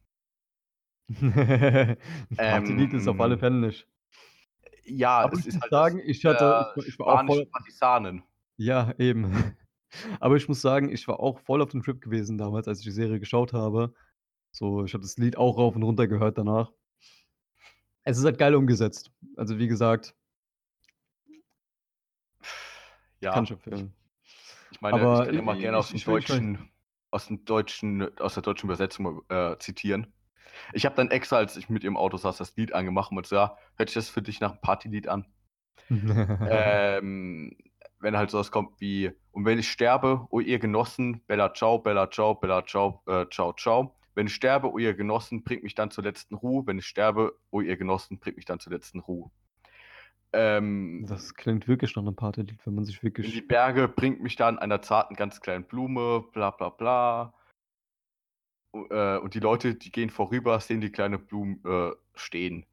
[2.48, 3.86] Partylied ist auf alle Ähm Fälle nicht.
[4.84, 7.24] Ja, Aber es ich ist muss halt sagen, ich hatte ich war ich war auch
[7.24, 8.24] voll Partisanen.
[8.58, 9.56] Ja, eben.
[10.20, 12.84] Aber ich muss sagen, ich war auch voll auf dem Trip gewesen damals, als ich
[12.84, 13.94] die Serie geschaut habe.
[14.52, 16.72] So, ich habe das Lied auch rauf und runter gehört danach.
[18.06, 19.10] Es ist halt geil umgesetzt.
[19.36, 20.14] Also, wie gesagt
[23.32, 23.94] kann ich Ja, ich empfehlen.
[24.70, 26.70] ich meine, ich Aber kann i immer gerne i aus ich dem ich ich Deutschen
[27.12, 30.14] aus dem Deutschen aus der deutschen Übersetzung, äh, zitieren.
[30.74, 33.26] Ich habe dann extra, als ich mit ihr im Auto saß, das Lied angemacht und
[33.26, 35.26] so: „Ja, hört sich das für dich nach 'm Partylied an?“
[36.48, 37.56] Ähm,
[38.00, 41.78] wenn halt so was kommt wie: „Und wenn ich sterbe, oh ihr Genossen, Bella Ciao,
[41.78, 43.96] Bella Ciao, Bella Ciao, äh, Ciao, Ciao.
[44.14, 46.66] Wenn ich sterbe, oh ihr Genossen, bringt mich dann zur letzten Ruhe.
[46.66, 49.30] Wenn ich sterbe, oh ihr Genossen, bringt mich dann zur letzten Ruhe.“
[50.32, 54.22] Ähm Das klingt wirklich nach 'nem Partylied, wenn man sich „In die wirklich Berge bringt
[54.22, 57.34] mich dann einer zarten, ganz kleinen Blume, bla bla bla.“
[58.74, 62.66] U äh, und die Leute, die gehen vorüber, sehen die kleine Blume, äh, stehen.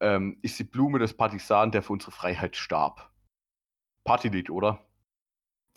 [0.00, 3.10] Ähm, ist die Blume des Partisanen, der für unsere Freiheit starb.
[4.06, 4.80] Partylied, oder?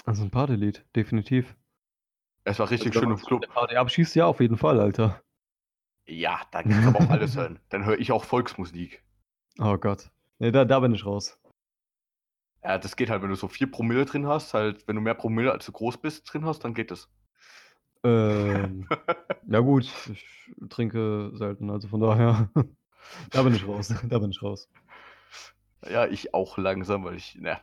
[0.06, 1.56] Also 'n Partylied, definitiv.
[2.44, 3.48] Es war Also, richtig wenn schön man im Club.
[3.48, 5.22] Party abschießt, ja, auf jeden Fall, Alter.
[6.08, 7.60] Ja, dann kannst du aber auch alles hören.
[7.70, 9.04] Dann höre ich auch Volksmusik.
[9.60, 10.10] Oh Gott.
[10.40, 11.40] Ne, da da bin ich raus.
[12.64, 15.14] Ja, das geht halt, wenn du so 4 Promille drin hast halt wenn du mehr
[15.16, 17.10] Promille, als du groß bist, drin hast, dann geht das.
[18.04, 18.88] Ähm,
[19.48, 20.26] ja gut, ich
[20.70, 22.50] trinke selten, also von daher,
[23.32, 24.70] da bin ich raus, da bin ich raus.
[25.90, 27.60] Ja, ich auch langsam, weil ich, ne,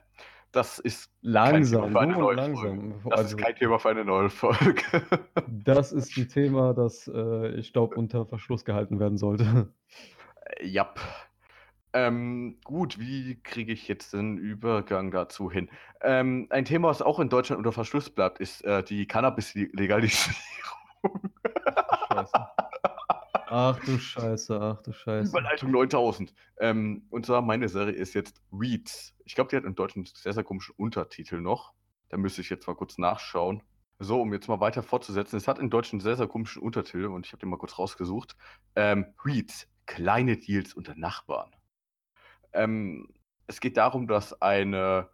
[0.56, 2.94] das ist kein Langsam, Thema du neue langsam.
[3.04, 4.82] Das Also ist kein Thema für eine neue Folge.
[5.48, 9.72] das ist ein Thema, das, äh, ich glaube, unter Verschluss gehalten werden sollte.
[10.60, 10.98] Äh, Jap.
[11.92, 15.68] Ähm, gut, wie kriege ich jetzt den Übergang dazu hin?
[16.00, 20.36] Ähm, ein Thema, was auch in Deutschland unter Verschluss bleibt, ist äh, die Cannabis-Legalisierung.
[22.12, 22.32] Scheiße.
[23.48, 25.30] Ach du Scheiße, ach du Scheiße.
[25.30, 26.34] Überleitung 9000.
[26.58, 29.14] Ähm, und zwar meine Serie ist jetzt Weeds.
[29.24, 31.72] Ich glaube, die hat in Deutschland einen sehr, sehr komischen Untertitel noch.
[32.08, 33.62] Da müsste ich jetzt mal kurz nachschauen.
[33.98, 35.36] So, um jetzt mal weiter fortzusetzen.
[35.36, 37.78] Es hat in Deutschland einen sehr, sehr komischen Untertitel und ich habe den mal kurz
[37.78, 38.36] rausgesucht.
[38.74, 41.50] Ähm, Weeds, kleine Deals unter Nachbarn.
[42.52, 43.08] Ähm,
[43.46, 45.08] es geht darum, dass eine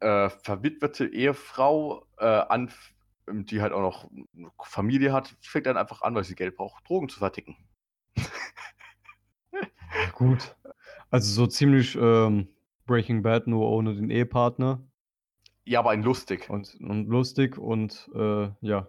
[0.00, 2.92] äh, verwitwete Ehefrau, äh, anf-
[3.28, 6.88] die halt auch noch eine Familie hat, fängt dann einfach an, weil sie Geld braucht,
[6.88, 7.56] Drogen zu verticken.
[10.14, 10.56] Gut.
[11.10, 12.48] Also so ziemlich ähm,
[12.86, 14.82] Breaking Bad, nur ohne den Ehepartner
[15.64, 16.48] Ja, aber ein lustig.
[16.50, 18.88] und, und lustig und äh, ja.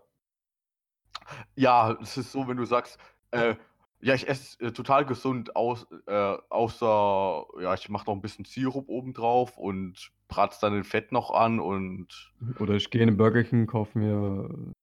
[1.56, 2.98] Ja, es ist so, wenn du sagst,
[3.32, 3.56] äh,
[4.04, 8.44] ja, ich esse äh, total gesund aus, äh, außer, ja, ich mache noch ein bisschen
[8.44, 13.18] Sirup obendrauf und brat's dann in Fett noch an und Oder ich gehe in den
[13.18, 14.74] Burger King, kaufe mir einen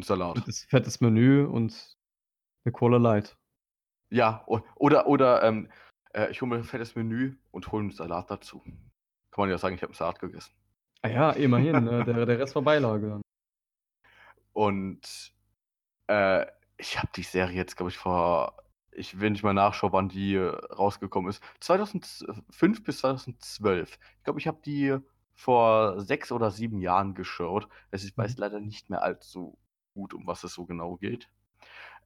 [0.00, 0.42] Salat.
[0.46, 1.98] das fettes Menü und
[2.64, 3.36] eine Cola Light.
[4.10, 5.70] Ja, oder, oder ähm,
[6.14, 8.60] äh, ich hole mir ein fettes Menü und hole einen Salat dazu.
[8.60, 10.54] Kann man ja sagen, ich habe einen Salat gegessen.
[11.02, 12.04] Ah ja, immerhin, ne?
[12.04, 13.20] der, der Rest war Beilage.
[14.54, 15.34] Und
[16.06, 16.46] äh,
[16.78, 18.61] ich habe die Serie jetzt, glaube ich, vor,
[18.92, 21.42] ich will nicht mal nachschauen, wann die äh, rausgekommen ist.
[21.60, 23.98] 2005 bis 2012.
[24.18, 24.96] Ich glaube, ich habe die
[25.34, 27.68] vor sechs oder sieben Jahren geschaut.
[27.90, 28.40] Also ich weiß Mhm.
[28.40, 29.58] leider nicht mehr allzu
[29.94, 31.28] gut, um was es so genau geht.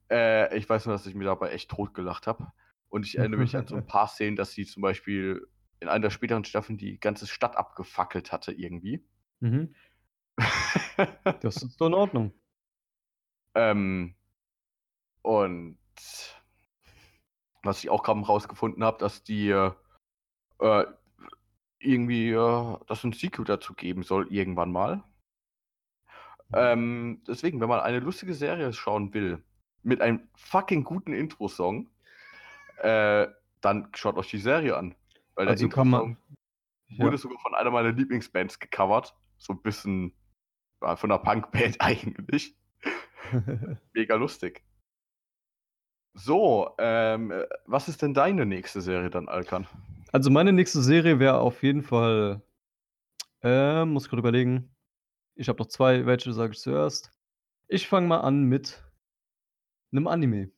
[0.09, 2.51] Äh, ich weiß nur, dass ich mir dabei echt totgelacht habe.
[2.89, 5.47] Und ich erinnere mich an so ein paar Szenen, dass sie zum Beispiel
[5.79, 9.05] in einer der späteren Staffeln die ganze Stadt abgefackelt hatte irgendwie.
[9.41, 9.75] Mhm.
[11.41, 12.33] Das ist doch in Ordnung.
[13.55, 14.15] Ähm,
[15.21, 15.77] und
[17.63, 19.71] was ich auch gerade rausgefunden habe, dass die äh,
[20.59, 20.85] äh,
[21.79, 25.03] irgendwie, äh, dass ein Sequel dazu geben soll, irgendwann mal.
[26.53, 29.43] Ähm, deswegen, wenn man eine lustige Serie schauen will,
[29.83, 31.89] mit einem fucking guten Intro-Song,
[32.77, 33.27] äh,
[33.61, 34.95] dann schaut euch die Serie an.
[35.35, 36.17] Weil der Also kann man.
[36.89, 37.05] Ja.
[37.05, 39.15] wurde sogar von einer meiner Lieblingsbands gecovert.
[39.37, 40.13] So ein bisschen
[40.81, 42.55] ja, von einer Punkband eigentlich.
[43.93, 44.63] Mega lustig.
[46.19, 49.67] So, ähm, äh, was ist denn deine nächste Serie dann, Alkan?
[50.11, 52.41] Also meine nächste Serie wäre auf jeden Fall,
[53.43, 54.75] äh, muss gerade überlegen.
[55.35, 57.11] Ich habe noch zwei, welche sage ich zuerst.
[57.67, 58.83] Ich fange mal an mit
[59.91, 60.49] einem Anime.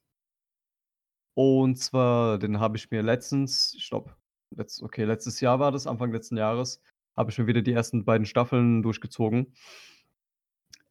[1.34, 4.16] Und zwar, den habe ich mir letztens, glaube,
[4.52, 6.82] letzt, okay, letztes Jahr war das, Anfang letzten Jahres,
[7.18, 9.54] habe ich mir wieder die ersten beiden Staffeln durchgezogen.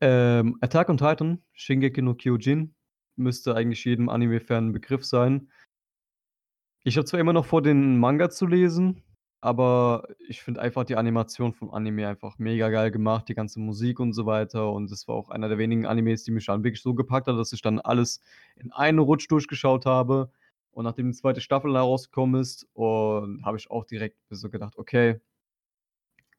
[0.02, 2.74] Ähm, Attack on Titan, Shingeki no Kyojin,
[3.18, 5.50] müsste eigentlich jedem Anime-Fan ein Begriff sein.
[6.84, 9.02] Ich habe zwar immer noch vor, den Manga zu lesen,
[9.40, 14.00] aber ich finde einfach die Animation vom Anime einfach mega geil gemacht, die ganze Musik
[14.00, 14.72] und so weiter.
[14.72, 17.36] Und das war auch einer der wenigen Animes, die mich dann wirklich so gepackt hat,
[17.36, 18.22] dass ich dann alles
[18.56, 20.30] in einen Rutsch durchgeschaut habe.
[20.70, 25.20] Und nachdem die zweite Staffel herausgekommen ist, habe ich auch direkt so gedacht, okay,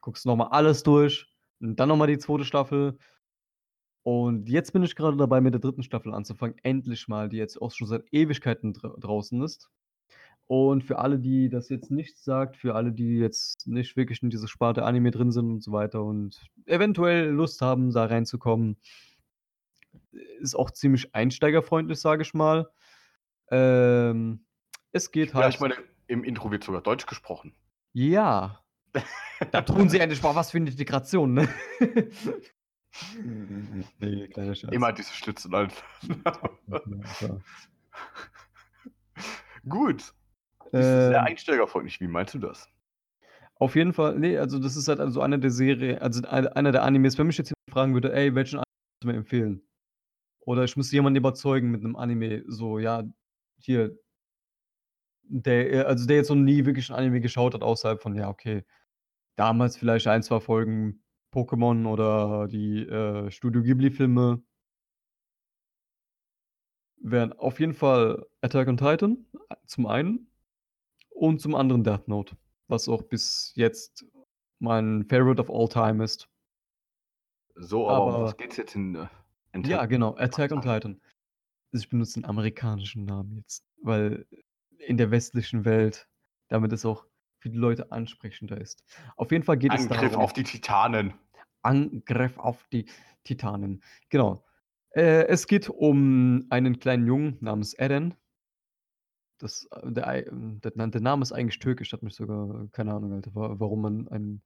[0.02, 1.28] guckst nochmal alles durch,
[1.62, 2.98] und dann nochmal die zweite Staffel.
[4.12, 7.62] Und jetzt bin ich gerade dabei, mit der dritten Staffel anzufangen, endlich mal, die jetzt
[7.62, 9.69] auch schon seit Ewigkeiten dra draußen ist.
[10.48, 14.32] Und für alle, die das jetzt nicht sagt, für alle, die jetzt nicht wirklich in
[14.32, 18.78] dieser Sparte Anime drin sind und so weiter und eventuell Lust haben, da reinzukommen,
[20.39, 22.67] ist auch ziemlich einsteigerfreundlich, sage ich mal.
[23.52, 24.43] Ähm,
[24.91, 25.54] es geht Ja, halt.
[25.54, 25.76] ich meine,
[26.08, 27.54] im Intro wird sogar Deutsch gesprochen.
[27.93, 28.63] Ja.
[29.52, 31.48] Da tun sie endlich mal was für eine Integration, ne?
[33.99, 34.73] nee, kleiner Scherz.
[34.73, 35.12] Immer diese.
[37.21, 37.38] Ja.
[39.67, 40.13] Gut.
[40.71, 41.99] Das ist sehr einsteigerfreundlich.
[41.99, 42.69] Wie meinst du das?
[43.56, 46.71] Auf jeden Fall, nee, also das ist halt also einer der Serie, also ein- einer
[46.71, 49.62] der Animes, wenn mich jetzt jemand fragen würde, ey, welchen Anime würdest du mir empfehlen?
[50.41, 53.04] Oder ich müsste jemanden überzeugen mit einem Anime, so, ja,
[53.60, 53.97] hier,
[55.23, 58.30] der, äh, also der jetzt noch nie wirklich ein Anime geschaut hat, außerhalb von, ja,
[58.30, 58.63] okay,
[59.36, 64.42] damals vielleicht ein, zwei Folgen Pokémon oder die äh, Studio Ghibli-Filme,
[67.02, 69.26] wären auf jeden Fall Attack on Titan,
[69.65, 70.32] zum einen,
[71.10, 72.36] und zum anderen Death Note,
[72.68, 74.06] was auch bis jetzt
[74.60, 76.28] mein Favorite of all time ist.
[77.56, 79.08] So, aber, um Aber- was geht's jetzt in äh,
[79.65, 81.02] Ja, genau, Attack on Titan.
[81.72, 84.26] Also, ich benutze den amerikanischen Namen jetzt, weil
[84.78, 86.08] in der westlichen Welt
[86.48, 87.06] damit es auch
[87.39, 88.84] für die Leute ansprechender ist.
[89.15, 91.13] Auf jeden Fall geht es Angriff darum auf die Titanen.
[91.62, 92.86] Angriff auf die
[93.23, 93.82] Titanen.
[94.10, 94.45] Genau.
[94.91, 98.13] Äh, es geht um einen kleinen Jungen namens Eren.
[99.38, 103.13] Das, äh, der, ähm, der, der Name ist eigentlich türkisch, hat mich sogar, keine Ahnung,
[103.13, 104.41] Alter, wa- warum man einen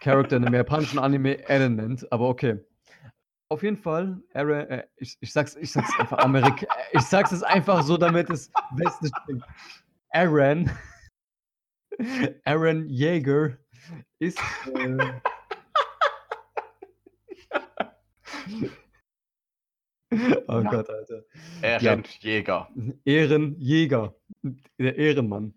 [0.00, 2.60] Charakter in einem japanischen Anime Eren nennt, aber okay.
[3.50, 7.42] Auf jeden Fall, Eren, äh, ich, ich sag's, ich sag's einfach Amerika, ich sag's es
[7.42, 9.44] einfach so, damit es westlich klingt.
[10.10, 10.70] Eren,
[12.44, 13.58] Eren Jäger
[14.18, 14.38] ist
[14.74, 14.98] äh,
[20.46, 20.70] Oh Ja.
[20.70, 21.24] Gott, Alter.
[21.62, 21.92] Er Ja.
[23.04, 24.14] Ehrenjäger.
[24.78, 25.54] Der Ehrenmann.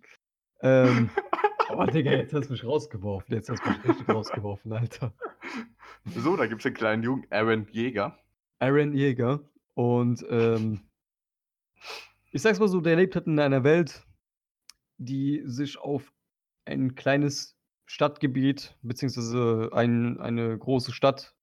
[0.62, 1.10] Ähm,
[1.69, 3.36] oh, Digga, jetzt hast du mich rausgeworfen.
[3.36, 5.13] Jetzt hast du mich richtig rausgeworfen, Alter.
[6.15, 8.17] So, da gibt es einen kleinen Jungen, Aaron Jäger.
[8.60, 9.41] Aaron Jäger.
[9.76, 10.82] Und ähm,
[12.32, 14.04] ich sag's mal so, der lebt halt in einer Welt,
[14.97, 16.12] die sich auf
[16.68, 21.36] ein kleines Stadtgebiet, beziehungsweise ein, eine große Stadt,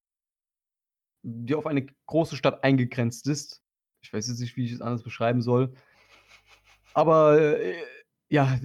[1.22, 3.62] die auf eine große Stadt eingegrenzt ist.
[4.02, 5.74] Ich weiß jetzt nicht, wie ich es anders beschreiben soll.
[6.92, 7.74] Aber äh,
[8.28, 8.58] ja,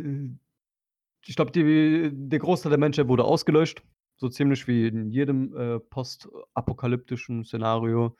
[1.25, 3.81] ich glaube, der Großteil der Menschheit wurde ausgelöscht.
[4.17, 8.17] So ziemlich wie in jedem äh, postapokalyptischen Szenario.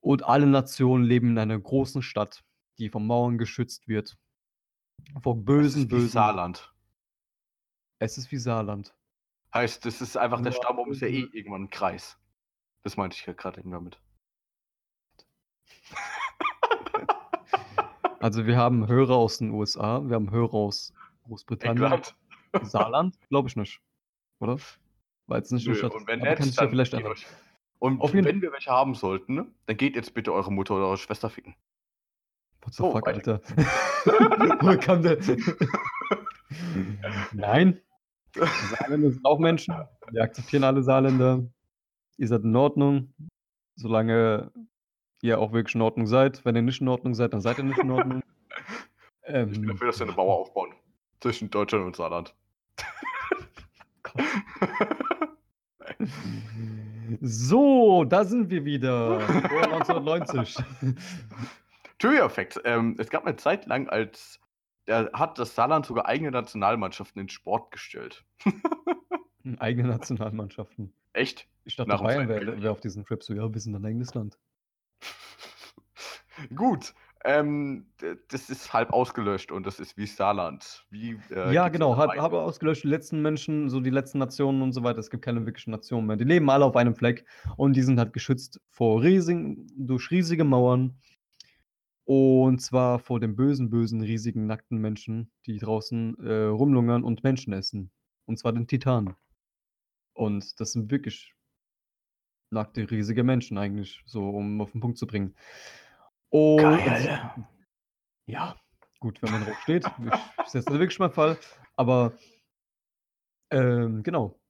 [0.00, 2.42] Und alle Nationen leben in einer großen Stadt,
[2.78, 4.16] die von Mauern geschützt wird.
[5.22, 6.08] Vor Das bösen, ist wie bösen.
[6.08, 6.72] Saarland.
[7.98, 8.94] Es ist wie Saarland.
[9.54, 12.18] Heißt, das ist einfach der Stammbaum, ist ja eh irgendwann ein Kreis.
[12.84, 14.00] Das meinte ich ja gerade eben damit.
[18.20, 21.84] Also wir haben Hörer aus den USA, wir haben Hörer aus Großbritannien.
[21.84, 22.16] England.
[22.62, 23.16] Saarland?
[23.28, 23.80] Glaube ich nicht.
[24.40, 24.58] Oder?
[25.28, 27.26] Weil es nicht Nö, Stadt und wenn kann nicht, ja dann vielleicht euch.
[27.78, 30.74] Und Auf jeden- wenn wir welche haben sollten, ne, dann geht jetzt bitte eure Mutter
[30.74, 31.54] oder eure Schwester ficken.
[32.62, 33.06] What the So, fuck.
[33.06, 33.40] Alter?
[34.62, 35.18] Woher kam der?
[37.32, 37.80] Nein.
[38.34, 39.74] Saarländer sind auch Menschen.
[40.10, 41.44] Wir akzeptieren alle Saarländer.
[42.16, 43.12] Ihr seid in Ordnung.
[43.76, 44.50] Solange
[45.22, 46.44] ihr auch wirklich in Ordnung seid.
[46.44, 48.22] Wenn ihr nicht in Ordnung seid, dann seid ihr nicht in Ordnung.
[49.30, 50.72] Ich bin Ähm, dafür, dass wir eine Mauer aufbauen.
[51.20, 52.34] Zwischen Deutschland und Saarland.
[57.20, 59.20] So, da sind wir wieder.
[59.20, 60.56] Vor 1990.
[61.98, 62.60] Trivia-Fact.
[62.64, 64.40] Ähm, es gab eine Zeit lang, als
[64.88, 68.24] der hat das Saarland sogar eigene Nationalmannschaften in Sport gestellt.
[69.58, 70.92] Eigene Nationalmannschaften.
[71.12, 71.46] Echt?
[71.64, 74.14] Ich dachte, Nach Bayern wäre wär auf diesem Trip so, ja, wir sind ein eigenes
[74.14, 74.38] Land.
[76.54, 76.94] Gut.
[77.24, 77.86] Ähm,
[78.28, 80.86] das ist halb ausgelöscht und das ist wie Saarland.
[80.90, 84.72] Wie, äh, ja, genau, eine- hab ausgelöscht, die letzten Menschen, so die letzten Nationen und
[84.72, 85.00] so weiter.
[85.00, 86.16] Es gibt keine wirklichen Nationen mehr.
[86.16, 87.24] Die leben alle auf einem Fleck
[87.56, 90.96] und die sind halt geschützt vor riesigen, durch riesige Mauern.
[92.08, 97.52] Und zwar vor den bösen, bösen, riesigen, nackten Menschen, die draußen äh, rumlungern und Menschen
[97.52, 97.90] essen.
[98.24, 99.14] Und zwar den Titanen.
[100.14, 101.34] Und das sind wirklich
[102.50, 105.34] nackte, riesige Menschen eigentlich, so um auf den Punkt zu bringen.
[106.30, 107.30] Und Geil.
[108.26, 108.56] ja,
[109.00, 109.84] gut, wenn man drauf steht.
[109.84, 111.38] Ich, ist jetzt wirklich mein Fall.
[111.76, 112.16] Aber
[113.50, 114.40] ähm, genau.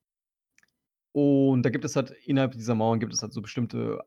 [1.10, 3.98] Und da gibt es halt, innerhalb dieser Mauern gibt es halt so bestimmte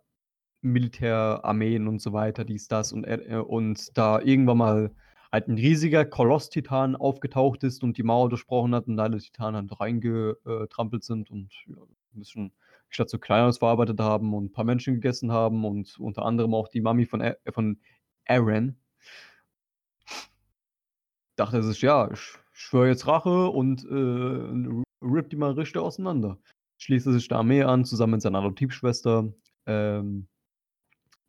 [0.61, 4.91] Militärarmeen und so weiter, dies, das und, äh, und da irgendwann mal
[5.31, 9.79] halt ein riesiger Koloss-Titan aufgetaucht ist und die Mauer durchbrochen hat und alle Titanen halt
[9.79, 12.51] reingetrampelt sind und ja, ein bisschen
[12.89, 16.67] statt so Kleines verarbeitet haben und ein paar Menschen gegessen haben und unter anderem auch
[16.67, 17.79] die Mami von, Ä- äh, von
[18.27, 18.75] Aaron.
[21.37, 26.37] Dachte er sich, ja, ich schwöre jetzt Rache und äh, rip die mal richtig auseinander.
[26.77, 29.33] Schließt er sich der Armee an, zusammen mit seiner Adoptivschwester
[29.65, 30.27] ähm,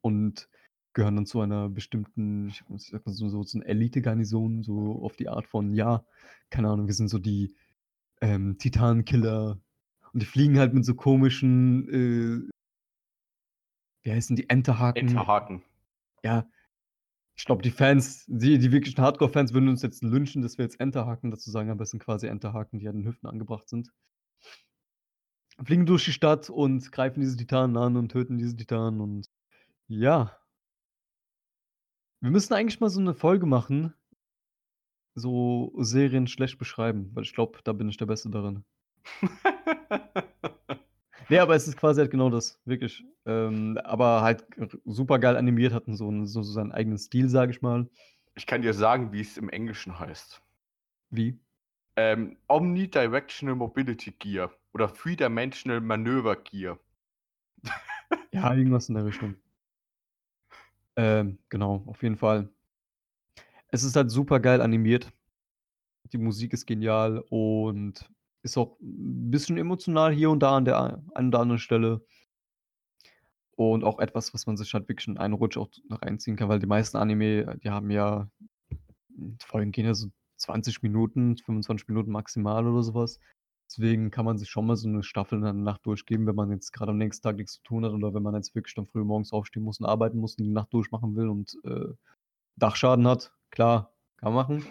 [0.03, 0.49] und
[0.93, 5.17] gehören dann zu einer bestimmten, ich sag mal so, so, so eine Elite-Garnison, so auf
[5.17, 6.05] die Art von, ja,
[6.51, 7.55] keine Ahnung, wir sind so die
[8.21, 9.59] ähm, Titankiller
[10.13, 12.51] und die fliegen halt mit so komischen, äh,
[14.03, 15.09] wie heißen die, Enterhaken?
[15.09, 15.63] Enterhaken.
[16.23, 16.47] Ja,
[17.35, 20.79] ich glaube, die Fans, die, die wirklichen Hardcore-Fans würden uns jetzt lynchen, dass wir jetzt
[20.79, 23.91] Enterhaken dazu sagen, aber es sind quasi Enterhaken, die an den Hüften angebracht sind.
[25.65, 29.29] Fliegen durch die Stadt und greifen diese Titanen an und töten diese Titanen und
[30.01, 30.37] ja.
[32.21, 33.95] Wir müssen eigentlich mal so eine Folge machen,
[35.15, 38.65] so Serien schlecht beschreiben, weil ich glaube, da bin ich der Beste darin.
[41.29, 43.07] Nee, aber es ist quasi halt genau das, wirklich.
[43.25, 44.45] Ähm, aber halt
[44.85, 47.89] super geil animiert, hatten so, einen- so, so seinen eigenen Stil, sage ich mal.
[48.35, 50.43] ich kann dir sagen, wie es im Englischen heißt.
[51.11, 51.39] Wie?
[51.97, 56.79] Ähm, Omnidirectional Mobility Gear oder Three-Dimensional Maneuver Gear.
[58.33, 59.37] Ja, irgendwas in der Richtung.
[60.97, 62.49] Ähm, genau, auf jeden Fall.
[63.69, 65.11] Es ist halt super geil animiert.
[66.13, 68.09] Die Musik ist genial und
[68.43, 70.79] ist auch 'n bisschen emotional hier und da an der
[71.15, 72.03] einen oder anderen Stelle.
[73.59, 76.59] Und auch etwas, was man sich halt wirklich in einen Rutsch auch reinziehen kann, weil
[76.59, 78.29] die meisten Anime, die haben ja
[79.17, 83.21] hm, die Folgen gehen ja so 20 Minuten, 25 Minuten maximal oder so was.
[83.69, 86.51] Deswegen kann man sich schon mal so 'ne Staffel in der Nacht durchgeben, wenn man
[86.51, 88.87] jetzt grade am nächsten Tag nix zu tun hat oder wenn man jetzt wirklich dann
[88.87, 91.95] früh morgens aufstehen muss und arbeiten muss und die Nacht durchmachen will und, äh,
[92.57, 93.33] Dachschaden hat.
[93.51, 94.67] Klar, kann man machen.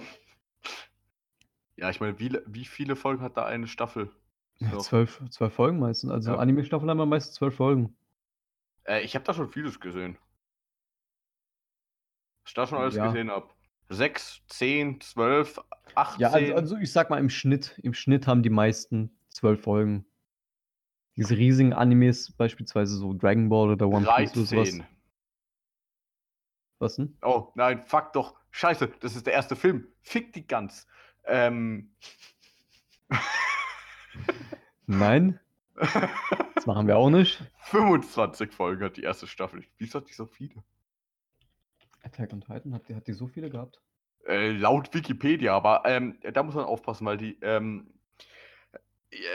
[1.78, 4.12] Ja, ich meine, wie wie viele Folgen hat da eine Staffel?
[4.60, 4.78] Ja, So.
[4.78, 6.12] 12 12 Folgen meistens.
[6.12, 6.38] Also, Ja.
[6.38, 7.96] Anime-Staffeln haben ja meistens 12 Folgen.
[8.86, 10.18] Äh, ich habe da schon vieles gesehen.
[12.46, 13.02] Was ich da schon alles Ja.
[13.02, 13.50] gesehen habe.
[13.92, 15.60] 6, 10, 12,
[15.96, 16.22] 18.
[16.22, 20.06] Ja, also also, ich sage mal im Schnitt im Schnitt haben die meisten 12 Folgen.
[21.18, 24.70] Diese riesigen Animes, beispielsweise so Dragon Ball oder One Piece oder so was.
[24.70, 24.86] 13.
[26.80, 27.18] Was denn?
[27.22, 28.36] Oh, nein, fuck doch.
[28.52, 29.88] Scheiße, das ist der erste Film.
[30.02, 30.88] Fick die Gans.
[31.26, 31.94] Ähm.
[34.88, 35.40] Nein,
[36.56, 37.42] das machen wir auch nicht.
[37.66, 39.64] 25 Folgen hat die erste Staffel.
[39.78, 40.64] Wieso hat die so viele?
[42.04, 43.82] Attack on Titan, hat die hat die so viele gehabt?
[44.28, 47.94] Äh, laut Wikipedia, aber ähm, da muss man aufpassen, weil die, ähm,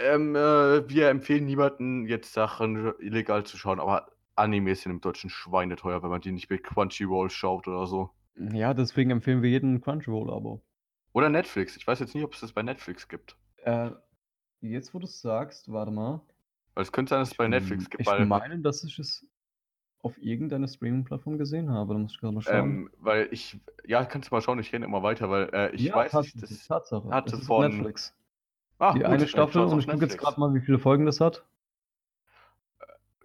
[0.05, 4.07] ähm, äh, wir empfehlen niemanden, jetzt Sachen illegal zu schauen, aber
[4.37, 8.11] Animes sind im Deutschen schweineteuer, wenn man die nicht mit Crunchyroll schaut oder so.
[8.37, 10.63] Ja, deswegen empfehlen wir jedem 'n Crunchyroll-Abo.
[11.13, 11.77] Oder Netflix.
[11.77, 13.37] Ich weiß jetzt nicht, ob es das bei Netflix gibt.
[13.65, 13.91] Äh,
[14.61, 16.21] jetzt, wo du's sagst, warte mal.
[16.75, 19.27] Weil es könnte sein, dass es bei Netflix gibt, ich meine, dass ich es
[20.07, 21.95] auf irgendeiner Streaming-Plattform gesehen habe.
[21.95, 22.69] Da muss ich grad mal schauen.
[22.71, 25.85] ähm, weil ich ja, kannst du mal schauen, ich renne immer weiter, weil, äh, ich
[25.85, 27.09] Ja, weiß nicht, das Tatsache.
[27.11, 28.15] hatte Es auf von Netflix.
[28.79, 31.21] Ah, Die gut, eine Staffel und ich gucke jetzt grad mal, wie viele Folgen das
[31.21, 31.45] hat.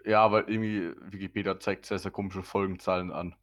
[0.06, 3.36] Ja, weil irgendwie Wikipedia zeigt sehr, sehr komische Folgenzahlen an.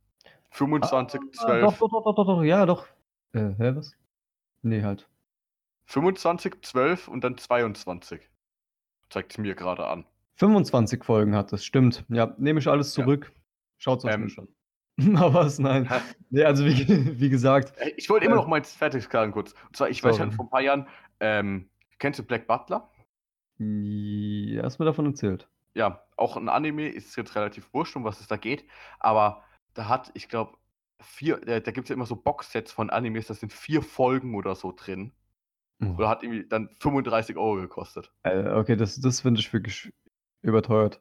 [0.50, 2.86] 25, Ah, 12 doch, doch, doch, doch, doch, doch, ja, doch.
[3.32, 3.92] Äh, hä, was?
[4.62, 5.08] Ne, halt.
[5.86, 8.20] 25, 12 und dann 22.
[9.10, 10.06] Zeigt's mir gerade an.
[10.38, 12.04] 25 Folgen hat es, stimmt.
[12.08, 13.04] Ja, nehme ich alles Ja.
[13.04, 13.32] zurück.
[13.78, 14.32] Schaut's euch Ähm.
[14.38, 14.48] an.
[15.00, 15.58] Na was?
[15.58, 15.88] Nein.
[15.88, 16.00] Hä?
[16.30, 18.38] Ne, also wie wie gesagt Äh, ich wollte immer Äh.
[18.38, 19.52] noch meins fertig sagen kurz.
[19.66, 20.28] Und zwar, ich weiß Sorry.
[20.30, 20.88] schon vor ein paar Jahren,
[21.20, 21.68] ähm,
[21.98, 22.90] kennst du Black Butler?
[23.58, 25.48] Ja, hast mir davon erzählt.
[25.74, 28.64] Ja, auch ein Anime, ist jetzt relativ wurscht, um was es da geht,
[29.00, 29.42] aber
[29.74, 30.56] da hat, ich glaube,
[31.00, 34.54] 4 äh, da gibt's ja immer so Boxsets von Animes, da sind 4 Folgen oder
[34.56, 35.12] so drin.
[35.80, 35.94] Oh.
[35.96, 38.12] Oder hat irgendwie dann 35 € gekostet.
[38.24, 39.92] Äh, okay, das das finde ich wirklich
[40.48, 41.00] überteuert.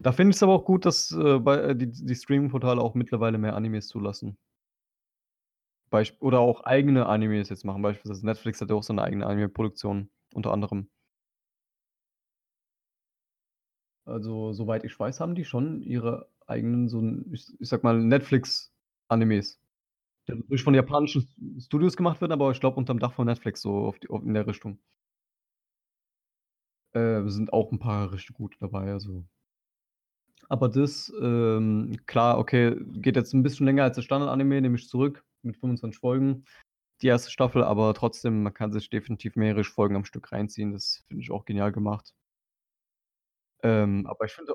[0.00, 3.38] Da finde ich's aber auch gut, dass, äh, bei äh, die die Streaming-Portale auch mittlerweile
[3.38, 4.36] mehr Animes zulassen.
[5.92, 7.82] Beisp oder auch eigene Animes jetzt machen.
[7.82, 10.88] Beispielsweise Netflix hat ja auch so 'ne eigene Anime-Produktion, unter anderem.
[14.06, 17.02] Also, soweit ich weiß, haben die schon ihre eigenen so
[17.32, 19.60] ich ich sage mal, Netflix-Animes.
[20.28, 21.28] Die natürlich von japanischen
[21.60, 24.34] Studios gemacht werden, aber ich glaube unterm Dach von Netflix so auf die auf in
[24.34, 24.78] der Richtung.
[26.94, 29.24] Äh, sind auch 'n paar richtig gute dabei, also
[30.50, 34.88] aber das, ähm, klar, okay, geht jetzt 'n bisschen länger als der Standard-Anime, nehme ich
[34.88, 36.44] zurück, mit 25 Folgen,
[37.02, 40.72] die erste Staffel, aber trotzdem, man kann sich definitiv mehrere Folgen am Stück reinziehen.
[40.72, 42.10] Das finde ich auch genial gemacht.
[43.62, 44.52] Ähm, aber ich finde,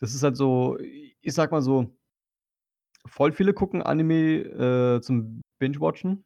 [0.00, 1.94] das ist halt so ich sage mal so
[3.06, 6.24] voll viele gucken Anime, äh, zum Binge-Watchen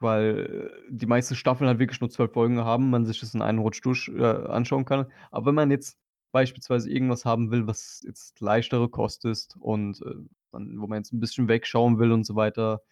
[0.00, 3.60] weil die meisten Staffeln halt wirklich nur 12 Folgen haben, man sich das in einem
[3.60, 5.06] Rutsch durch äh, anschauen kann.
[5.30, 5.98] Aber wenn man jetzt
[6.32, 10.14] beispielsweise irgendwas haben will, was jetzt leichtere Kost ist und, äh,
[10.52, 12.82] dann wo man jetzt 'n bisschen wegschauen will und so weiter,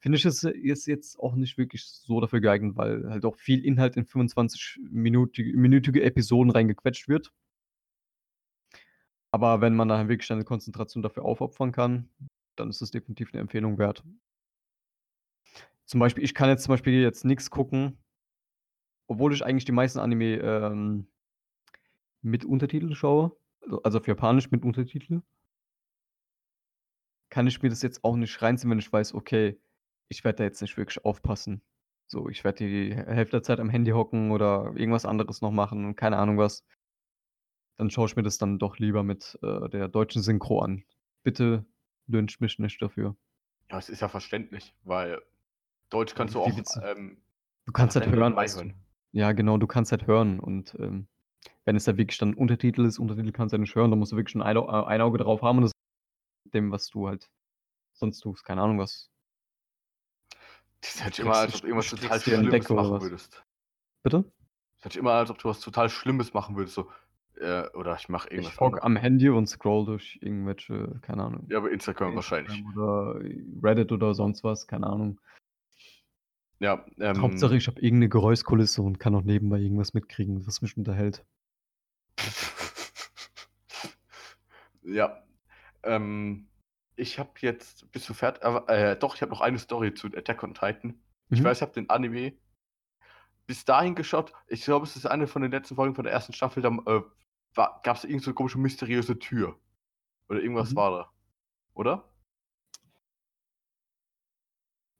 [0.00, 3.64] finde ich, es ist jetzt auch nicht wirklich so dafür geeignet, weil halt auch viel
[3.64, 7.30] Inhalt in 25 Minuti minütige Episoden reingequetscht wird.
[9.34, 12.08] Aber wenn man da wirklich seine Konzentration dafür aufopfern kann,
[12.56, 14.02] dann ist es definitiv 'ne Empfehlung wert.
[15.90, 17.98] Zum Beispiel, ich kann jetzt zum Beispiel jetzt nix gucken
[19.10, 21.08] obwohl ich eigentlich die meisten Anime, ähm,
[22.22, 25.22] mit Untertiteln schaue, also also auf Japanisch mit Untertitel
[27.28, 29.60] kann ich mir das jetzt auch nicht reinziehen, wenn ich weiß, okay,
[30.08, 31.62] ich werde da jetzt nicht wirklich aufpassen.
[32.06, 35.52] So, ich werde die Hä Hälfte der Zeit am Handy hocken oder irgendwas anderes noch
[35.52, 36.64] machen und keine Ahnung was.
[37.78, 40.84] Dann schaue ich mir das dann doch lieber mit, äh, der deutschen Synchro an.
[41.24, 41.64] Bitte
[42.06, 43.16] lyncht mich nicht dafür.
[43.70, 45.20] Ja, es ist ja verständlich, weil
[45.90, 46.46] Deutsch kannst du auch,
[46.82, 47.18] ähm,
[47.66, 48.74] Du kannst halt hören, hören.
[49.12, 51.06] Ja, genau, du kannst halt hören und, ähm,
[51.64, 54.12] wenn es da wirklich dann Untertitel ist Untertitel kannst du ja nicht hören, da musst
[54.12, 55.72] du wirklich schon ein äh, ein Auge drauf haben und das
[56.52, 57.30] dem, was du halt
[57.92, 59.10] sonst tust, keine Ahnung was.
[60.80, 63.44] Das hört sich immer, als ob du irgendwas total Schlimmes machen würdest.
[64.02, 64.24] Bitte?
[64.76, 66.90] Das hört sich immer, als ob du was total Schlimmes machen würdest, so,
[67.36, 68.84] Äh, oder ich mache Ich irgendwas hocke anderes.
[68.84, 72.58] am Handy und scroll durch irgendwelche, keine Ahnung, Ja, aber Instagram wahrscheinlich.
[72.58, 73.20] Instagram oder
[73.62, 75.20] Reddit oder sonst was, keine Ahnung.
[76.60, 80.76] Ja, ähm, Hauptsache, ich habe irgendeine Geräuschkulisse und kann auch nebenbei irgendwas mitkriegen, was mich
[80.76, 81.24] unterhält.
[84.82, 85.22] ja.
[85.82, 86.48] Ähm,
[86.96, 88.42] ich habe jetzt, bist du fertig?
[88.68, 91.00] Äh, doch, ich habe noch eine Story zu Attack on Titan.
[91.30, 91.44] Ich Mhm.
[91.44, 92.34] weiß, ich habe den Anime
[93.46, 94.32] bis dahin geschaut.
[94.46, 96.62] Ich glaube, es ist eine von den letzten Folgen von der ersten Staffel.
[96.62, 97.02] Da äh,
[97.54, 99.58] gab es irgend so komische, mysteriöse Tür.
[100.28, 100.76] Oder irgendwas Mhm.
[100.76, 101.12] war da.
[101.74, 102.09] Oder?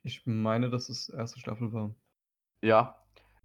[0.03, 1.95] Ich meine, dass es erste Staffel war.
[2.63, 2.97] Ja.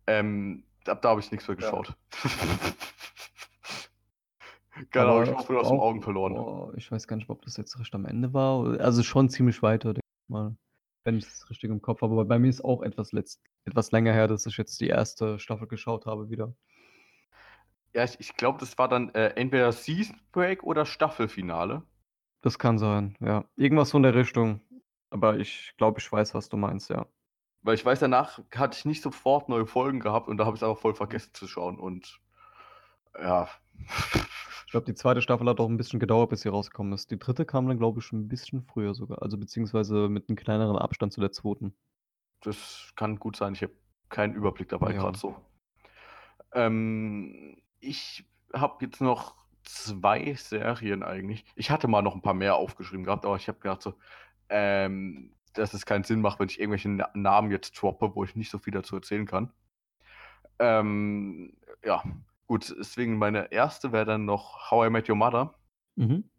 [0.07, 1.61] Ähm, ab da habe ich nichts mehr Ja.
[1.69, 1.95] geschaut.
[4.91, 6.33] genau, ich Aber habe aus den auch- Augen verloren.
[6.35, 8.79] Boah, ich weiß gar nicht, ob das jetzt recht am Ende war.
[8.79, 10.55] Also schon ziemlich weiter, denke ich mal.
[11.03, 12.13] Wenn ich es richtig im Kopf habe.
[12.13, 15.37] Aber bei mir ist auch etwas, letzt, etwas länger her, dass ich jetzt die erste
[15.39, 16.53] Staffel geschaut habe wieder.
[17.93, 21.83] Ja, ich, ich glaube, das war dann äh, entweder Season Break oder Staffelfinale.
[22.41, 23.45] Das kann sein, ja.
[23.55, 24.61] Irgendwas von der Richtung.
[25.09, 27.05] Aber ich glaube, ich weiß, was du meinst, ja.
[27.61, 30.59] Weil ich weiß, danach hatte ich nicht sofort neue Folgen gehabt und da habe ich
[30.59, 31.79] es aber voll vergessen zu schauen.
[31.79, 32.19] Und
[33.19, 33.49] ja.
[34.65, 37.09] Ich glaube, die zweite Staffel hat auch ein bisschen gedauert, bis sie rausgekommen ist.
[37.11, 39.21] Die dritte kam dann, glaube ich, schon ein bisschen früher sogar.
[39.21, 41.75] Also beziehungsweise mit einem kleineren Abstand zu der zweiten.
[42.41, 43.53] Das kann gut sein.
[43.53, 43.73] Ich habe
[44.09, 45.01] keinen Überblick dabei Ja.
[45.01, 45.35] gerade so.
[46.53, 51.45] Ähm, ich habe jetzt noch zwei Serien eigentlich.
[51.55, 53.95] Ich hatte mal noch ein paar mehr aufgeschrieben gehabt, aber ich habe gedacht so,
[54.49, 58.35] ähm, dass es keinen Sinn macht, wenn ich irgendwelche Na Namen jetzt droppe, wo ich
[58.35, 59.51] nicht so viel dazu erzählen kann.
[60.59, 62.03] Ähm, ja,
[62.47, 62.73] gut.
[62.77, 65.53] Deswegen meine erste wäre dann noch How I Met Your Mother.
[65.95, 66.29] Mhm.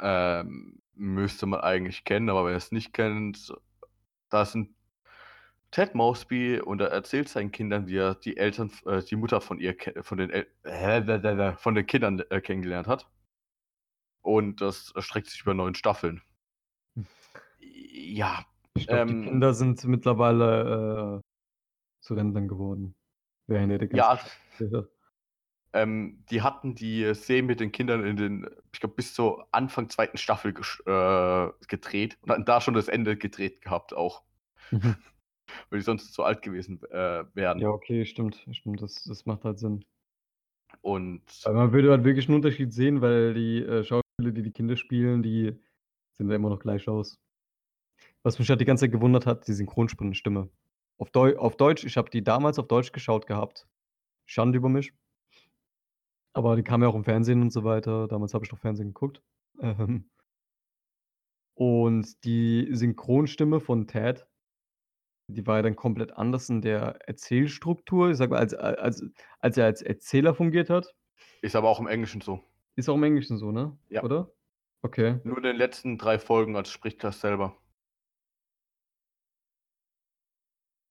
[0.00, 3.54] Ähm, müsste man eigentlich kennen, aber wer es nicht kennt,
[4.28, 4.74] da ist ein
[5.70, 9.58] Ted Mosby und er erzählt seinen Kindern, wie er die Eltern, äh, die Mutter von
[9.58, 13.08] ihr, von den, El äh, von den Kindern äh, kennengelernt hat.
[14.22, 16.22] Und das erstreckt sich über neun Staffeln.
[17.94, 18.44] Ja,
[18.76, 22.94] Ich glaube, Ähm, die Kinder sind mittlerweile äh, zu Rentnern geworden.
[23.46, 24.26] Während er die ganze
[24.58, 24.84] ja,
[25.72, 29.88] ähm, die hatten die Szene mit den Kindern in den, ich glaube, bis zur Anfang
[29.88, 34.22] zweiten Staffel äh, gedreht und hatten da schon das Ende gedreht gehabt auch,
[34.70, 34.96] Mhm.
[35.70, 37.60] weil die sonst zu alt gewesen äh, wären.
[37.60, 38.44] Ja, okay, stimmt.
[38.52, 39.84] Stimmt, das, das macht halt Sinn.
[40.82, 44.52] Und Aber man würde halt wirklich einen Unterschied sehen, weil die äh, Schauspieler, die die
[44.52, 45.52] Kinder spielen, die
[46.16, 47.18] sehen ja immer noch gleich aus.
[48.24, 50.48] Was mich halt die ganze Zeit gewundert hat, die Synchronstimme.
[50.96, 53.68] Auf, Deu auf Deutsch, ich habe die damals auf Deutsch geschaut gehabt.
[54.24, 54.92] Schande über mich.
[56.32, 58.08] Aber die kam ja auch im Fernsehen und so weiter.
[58.08, 59.22] Damals habe ich noch Fernsehen geguckt.
[59.60, 60.10] Ähm,
[61.54, 64.26] und die Synchronstimme von Ted,
[65.28, 68.10] die war ja dann komplett anders in der Erzählstruktur.
[68.10, 69.04] Ich sag mal, als, als,
[69.38, 70.94] als er als Erzähler fungiert hat.
[71.42, 72.40] ist aber auch im Englischen so.
[72.74, 73.76] Ist auch im Englischen so, ne?
[73.90, 74.02] Ja.
[74.02, 74.32] Oder?
[74.82, 75.20] Okay.
[75.24, 77.56] Nur in den letzten drei Folgen als spricht das selber.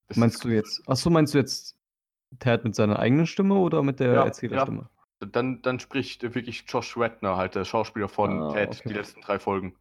[0.08, 0.88] Das Meinst du jetzt?
[0.88, 1.76] Achso, meinst du jetzt
[2.40, 4.90] Ted mit seiner eigenen Stimme oder mit der Ja, Erzählerstimme?
[5.20, 8.90] Dann, dann spricht wirklich Josh Redner, halt der Schauspieler von Ah, Ted, okay.
[8.90, 9.76] die letzten drei Folgen.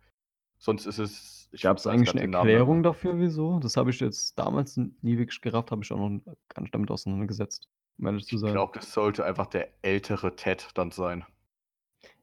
[0.59, 1.49] Sonst ist es.
[1.51, 2.49] ich Gab es eigentlich eine den Namen.
[2.49, 3.59] Erklärung dafür, wieso?
[3.59, 6.91] Das habe ich jetzt damals nie wirklich gerafft, habe ich auch noch gar nicht damit
[6.93, 7.68] auseinandergesetzt,
[7.99, 8.53] um ehrlich zu Ich sein.
[8.53, 11.25] glaube, das sollte einfach der ältere Ted dann sein.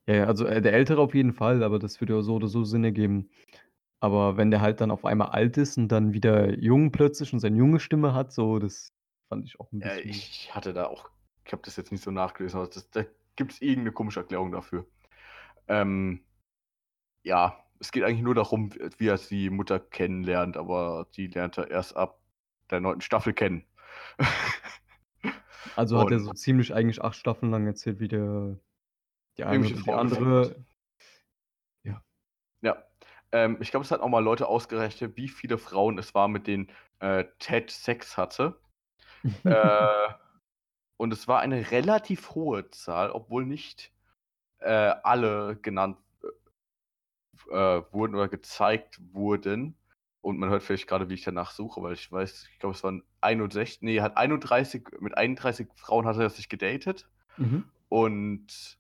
[0.08, 2.47] Ja, ja, also äh, der Ältere auf jeden Fall, aber das würde ja so oder
[2.47, 3.30] so Sinn ergeben.
[4.02, 7.39] Aber wenn der halt dann auf einmal alt ist und dann wieder jung plötzlich und
[7.39, 8.93] seine junge Stimme hat, so, das
[9.28, 10.10] fand ich auch ein Ja, bisschen.
[10.12, 11.10] ich hatte da auch,
[11.45, 13.04] ich habe das jetzt nicht so nachgelesen, aber das, da
[13.36, 14.86] gibt es irgendeine komische Erklärung dafür.
[15.68, 16.24] Ähm,
[17.24, 21.70] ja, es geht eigentlich nur darum, wie er die Mutter kennenlernt, aber die lernt er
[21.70, 22.20] erst ab
[22.70, 23.66] der neunten Staffel kennen.
[25.76, 28.58] Also hat er und- so ziemlich eigentlich acht Staffeln lang erzählt, wie der
[29.38, 30.41] die eine oder die Frau andere.
[30.41, 30.66] gefunden
[32.62, 32.84] Ja.
[33.32, 36.47] Ähm, ich glaube, es hat auch mal Leute ausgerechnet, wie viele Frauen es war, mit
[36.47, 38.59] denen äh, Ted Sex hatte.
[39.43, 39.88] äh,
[40.97, 43.91] und es war eine relativ hohe Zahl, obwohl nicht
[44.59, 44.69] äh,
[45.03, 45.97] alle genannt
[47.49, 49.75] äh, wurden oder gezeigt wurden.
[50.21, 52.84] Und man hört vielleicht gerade, wie ich danach suche, weil ich weiß, ich glaube, es
[52.84, 57.07] waren 61, nee, hat 31, mit 31 Frauen hat er sich gedatet
[57.38, 57.71] Mhm.
[57.88, 58.77] und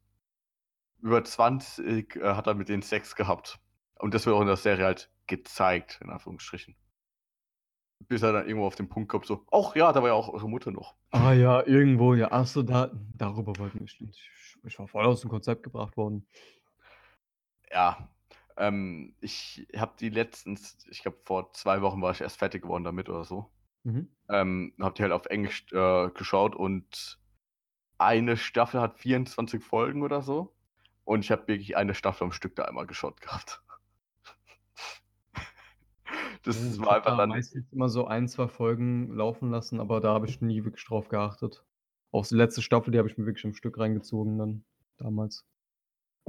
[1.01, 3.59] über 20 äh, hat er mit denen Sex gehabt.
[3.99, 6.75] Und das wird auch in der Serie halt gezeigt, in Anführungsstrichen.
[8.07, 10.29] Bis er dann irgendwo auf den Punkt kommt, so, ach ja, da war ja auch
[10.29, 10.95] eure Mutter noch.
[11.11, 12.31] Ah ja, irgendwo, ja.
[12.31, 13.85] Achso, da, darüber wollten wir.
[13.85, 14.31] Ich,
[14.63, 16.25] ich war voll aus dem Konzept gebracht worden.
[17.71, 18.09] Ja,
[18.55, 22.85] ähm, ich habe die letztens, ich glaube vor zwei Wochen war ich erst fertig geworden
[22.85, 23.51] damit oder so.
[23.83, 24.09] Mhm.
[24.29, 27.19] Ähm, hab die halt auf Englisch äh, geschaut und
[27.97, 30.55] eine Staffel hat 24 Folgen oder so.
[31.03, 33.61] Und ich habe wirklich eine Staffel am Stück da einmal geschaut gehabt.
[36.43, 37.29] Das Ich war einfach da dann.
[37.29, 41.09] meistens immer so ein, zwei Folgen laufen lassen, aber da habe ich nie wirklich drauf
[41.09, 41.63] geachtet.
[42.11, 44.63] Auch die letzte Staffel, die habe ich mir wirklich im Stück reingezogen dann
[44.97, 45.45] damals.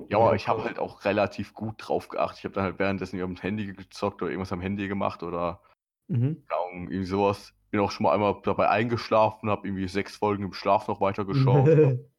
[0.08, 2.38] Ja, aber Ja, ich habe halt auch relativ gut drauf geachtet.
[2.38, 5.61] Ich habe dann halt währenddessen irgendwie am Handy gezockt oder irgendwas am Handy gemacht oder
[6.08, 6.42] Mhm.
[6.72, 7.54] irgendwie sowas.
[7.70, 11.68] Bin auch schon mal einmal dabei eingeschlafen, habe irgendwie sechs Folgen im Schlaf noch weitergeschaut.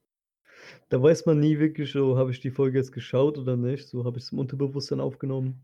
[0.90, 3.88] da weiß man nie wirklich so, habe ich die Folge jetzt geschaut oder nicht.
[3.90, 5.62] So habe ich es im Unterbewusstsein aufgenommen.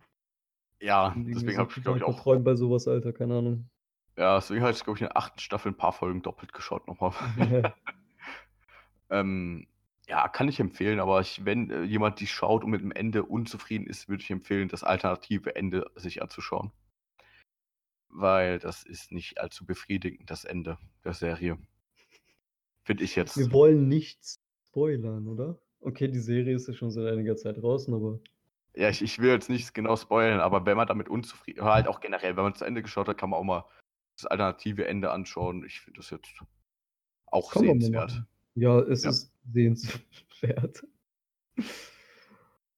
[0.80, 2.16] Ja, deswegen habe ich, glaube ich, auch.
[2.16, 3.70] verträumt bei sowas, Alter, keine Ahnung.
[4.18, 6.88] Ja, deswegen habe ich, glaube ich, in der achten Staffel ein paar Folgen doppelt geschaut
[6.88, 7.14] nochmal.
[9.10, 9.68] ähm,
[10.08, 13.24] ja, kann ich empfehlen, aber ich, wenn äh, jemand die schaut und mit dem Ende
[13.24, 16.72] unzufrieden ist, würde ich empfehlen, das alternative Ende sich anzuschauen.
[18.10, 21.58] Weil das ist nicht allzu befriedigend, das Ende der Serie.
[22.84, 23.38] Finde ich jetzt.
[23.38, 25.60] Wir wollen nichts spoilern, oder?
[25.82, 28.20] Okay, die Serie ist ja schon seit einiger Zeit draußen, aber.
[28.78, 32.00] Ja, ich, ich will jetzt nicht genau spoilern, aber wenn man damit unzufrieden, halt auch
[32.00, 33.66] generell, wenn man zu Ende geschaut hat, kann man auch mal
[34.18, 35.66] das alternative Ende anschauen.
[35.66, 36.44] Ich finde das jetzt
[37.26, 38.24] auch Kann sehenswert.
[38.54, 39.10] Ja, es Ja.
[39.10, 40.86] ist sehenswert.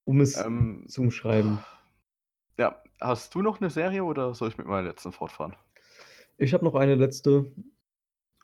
[0.06, 1.60] um es Ähm, zu umschreiben.
[2.58, 5.56] ja, hast du noch eine Serie oder soll ich mit meiner letzten fortfahren?
[6.38, 7.52] Ich habe noch eine letzte.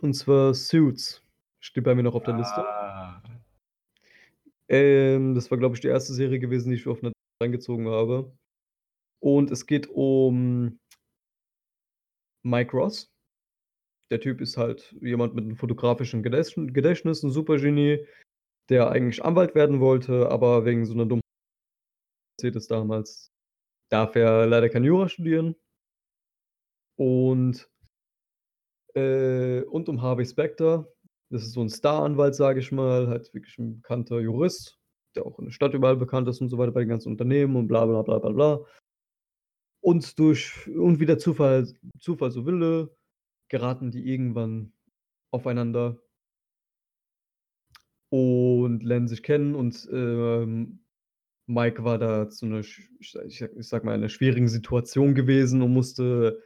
[0.01, 1.23] Und zwar Suits.
[1.61, 2.61] Steht bei mir noch auf der Liste.
[2.61, 3.21] Ah,
[4.67, 8.35] Ähm, das war, glaube ich, die erste Serie gewesen, die ich auf Netflix reingezogen habe.
[9.21, 10.79] Und es geht um
[12.43, 13.11] Mike Ross.
[14.11, 18.05] Der Typ ist halt jemand mit einem fotografischen Gedächtnis, ein Supergenie,
[18.69, 21.21] der eigentlich Anwalt werden wollte, aber wegen so einer dummen
[22.37, 23.31] Mercedes damals
[23.89, 25.55] darf er leider kein Jura studieren.
[26.97, 27.69] Und,
[28.95, 30.87] äh, und um Harvey Specter,
[31.29, 34.79] das ist so ein Star-Anwalt, sage ich mal, halt wirklich ein bekannter Jurist,
[35.15, 37.55] der auch in der Stadt überall bekannt ist und so weiter bei den ganzen Unternehmen
[37.55, 38.65] und bla bla bla bla bla.
[39.81, 41.67] Und durch und wie der Zufall,
[41.99, 42.89] Zufall so will,
[43.49, 44.73] geraten die irgendwann
[45.31, 46.01] aufeinander
[48.09, 50.79] und lernen sich kennen und ähm,
[51.47, 55.73] Mike war da zu einer, ich, sag- ich sag mal, einer schwierigen Situation gewesen und
[55.73, 56.41] musste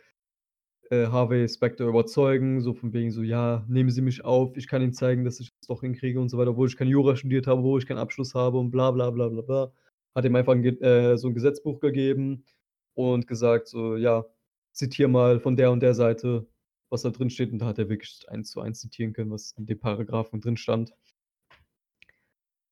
[0.90, 4.82] äh, Harvey Specter überzeugen, so von wegen so, ja, nehmen Sie mich auf, ich kann
[4.82, 7.48] Ihnen zeigen, dass ich das doch hinkriege und so weiter, obwohl ich kein Jura studiert
[7.48, 9.72] habe, obwohl ich keinen Abschluss habe und bla bla bla bla bla.
[10.16, 12.44] Hat ihm einfach ein, äh, so ein Gesetzbuch gegeben
[12.96, 14.26] und gesagt, so, ja,
[14.74, 16.48] zitier mal von der und der Seite,
[16.90, 17.52] was da drin steht.
[17.52, 20.58] Und da hat er wirklich eins zu eins zitieren können, was in dem Paragraphen drin
[20.58, 20.94] stand.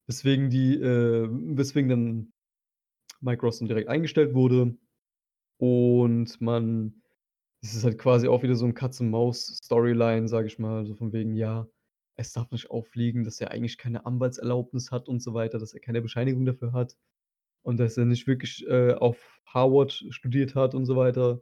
[0.08, 2.34] Weswegen die, äh, weswegen dann
[3.22, 4.76] Mike Ross dann direkt eingestellt wurde.
[5.58, 7.02] Und man,
[7.62, 11.36] es ist halt quasi auch wieder so ein Katz-und-Maus-Storyline, sage ich mal, so von wegen,
[11.36, 11.68] ja,
[12.16, 15.80] es darf nicht auffliegen, dass er eigentlich keine Anwaltserlaubnis hat und so weiter, dass er
[15.80, 16.98] keine Bescheinigung dafür hat
[17.62, 21.42] und dass er nicht wirklich äh, auf Harvard studiert hat und so weiter.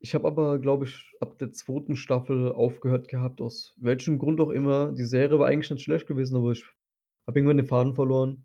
[0.00, 4.50] Ich habe aber, glaube ich, ab der zweiten Staffel aufgehört gehabt, aus welchem Grund auch
[4.50, 4.92] immer.
[4.92, 6.64] Die Serie war eigentlich nicht schlecht gewesen, aber ich
[7.26, 8.44] habe irgendwann den Faden verloren.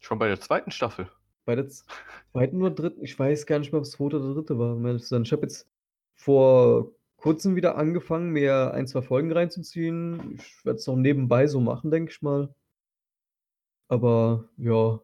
[0.00, 1.08] schon bei der zweiten Staffel.
[1.44, 4.58] Bei der zweiten oder dritten, ich weiß gar nicht mehr, ob es zweite oder dritte
[4.58, 4.76] war.
[5.22, 5.68] Ich habe jetzt
[6.14, 10.36] vor kurzem wieder angefangen, mir ein, zwei Folgen reinzuziehen.
[10.36, 12.54] Ich werde es auch nebenbei so machen, denke ich mal.
[13.88, 15.00] Aber ja,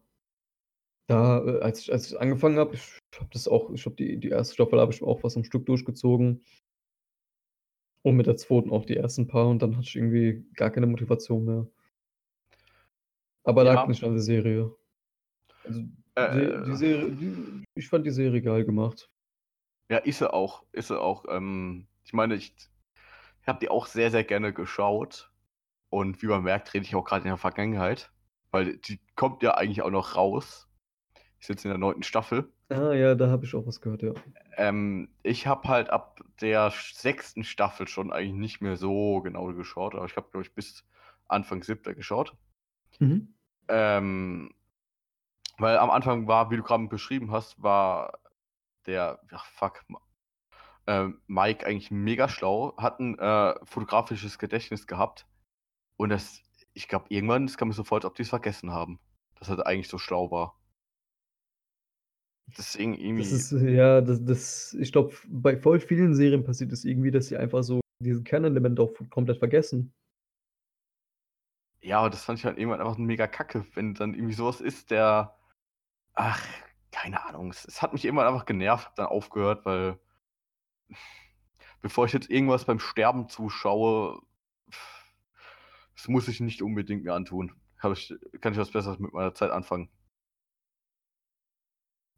[1.07, 4.17] da, äh, als ich, als ich angefangen habe, ich habe das auch, ich habe die,
[4.17, 6.43] die erste Staffel habe ich auch fast am Stück durchgezogen.
[8.03, 10.87] Und mit der zweiten auch die ersten paar und dann hatte ich irgendwie gar keine
[10.87, 11.67] Motivation mehr.
[13.43, 13.73] Aber Ja.
[13.73, 14.75] lag nicht an der Serie.
[15.63, 15.81] Also,
[16.15, 19.09] Äh, die, Serie, die, ich fand die Serie geil gemacht.
[19.89, 20.63] Ja, ist sie auch.
[20.71, 21.25] Ist sie auch.
[21.29, 22.55] Ähm, ich meine, ich,
[23.41, 25.31] ich habe die auch sehr, sehr gerne geschaut.
[25.89, 28.11] Und wie man merkt, rede ich auch gerade in der Vergangenheit.
[28.51, 30.69] Weil die kommt ja eigentlich auch noch raus.
[31.39, 32.51] Ich sitze in der neunten Staffel.
[32.69, 34.13] Ah ja, da habe ich auch was gehört, ja.
[34.57, 39.95] Ähm, ich habe halt ab der sechsten Staffel schon eigentlich nicht mehr so genau geschaut.
[39.95, 40.85] Aber ich habe, glaube ich, bis
[41.27, 42.35] Anfang siebter geschaut.
[42.99, 43.33] Mhm.
[43.67, 44.53] Ähm,
[45.57, 48.19] weil am Anfang war, wie du gerade beschrieben hast, war
[48.85, 49.83] der, ja, fuck,
[50.87, 55.27] ähm, Mike eigentlich mega schlau, hat ein äh, fotografisches Gedächtnis gehabt.
[55.97, 56.41] Und das,
[56.73, 58.99] ich glaube, irgendwann, es kam mir so vor, als ob die es vergessen haben,
[59.35, 60.57] dass er eigentlich so schlau war.
[62.57, 63.23] Deswegen irgendwie.
[63.23, 67.11] Das ist, äh, ja, das, das, ich glaube, bei voll vielen Serien passiert es irgendwie,
[67.11, 69.93] dass sie einfach so diesen Kernelement auch komplett vergessen.
[71.81, 74.91] Ja, aber das fand ich halt irgendwann einfach mega kacke, wenn dann irgendwie sowas ist,
[74.91, 75.37] der.
[76.13, 76.41] Ach,
[76.91, 77.49] keine Ahnung.
[77.51, 79.99] Es, es hat mich irgendwann einfach genervt, hab dann aufgehört, weil.
[81.81, 84.21] Bevor ich jetzt irgendwas beim Sterben zuschaue,
[85.95, 87.53] Das muss ich nicht unbedingt mir antun.
[87.93, 89.89] Ich, kann ich was Besseres mit meiner Zeit anfangen.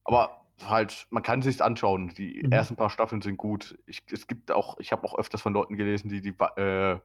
[0.05, 2.13] Aber halt, man kann sich anschauen.
[2.15, 2.51] Die Mhm.
[2.51, 3.77] ersten paar Staffeln sind gut.
[3.85, 6.99] Ich, es gibt auch, ich habe auch öfters von Leuten gelesen, die die äh,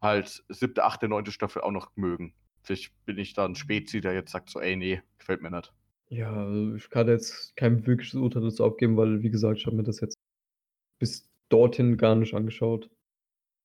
[0.00, 2.34] halt siebte, achte, neunte Staffel auch noch mögen.
[2.62, 5.72] Vielleicht bin ich da ein Spezi, der jetzt sagt so, ey, nee, gefällt mir nicht.
[6.12, 9.76] Ja, also ich kann jetzt kein wirkliches Urteil dazu abgeben, weil, wie gesagt, ich habe
[9.76, 10.18] mir das jetzt
[11.00, 12.90] bis dorthin gar nicht angeschaut.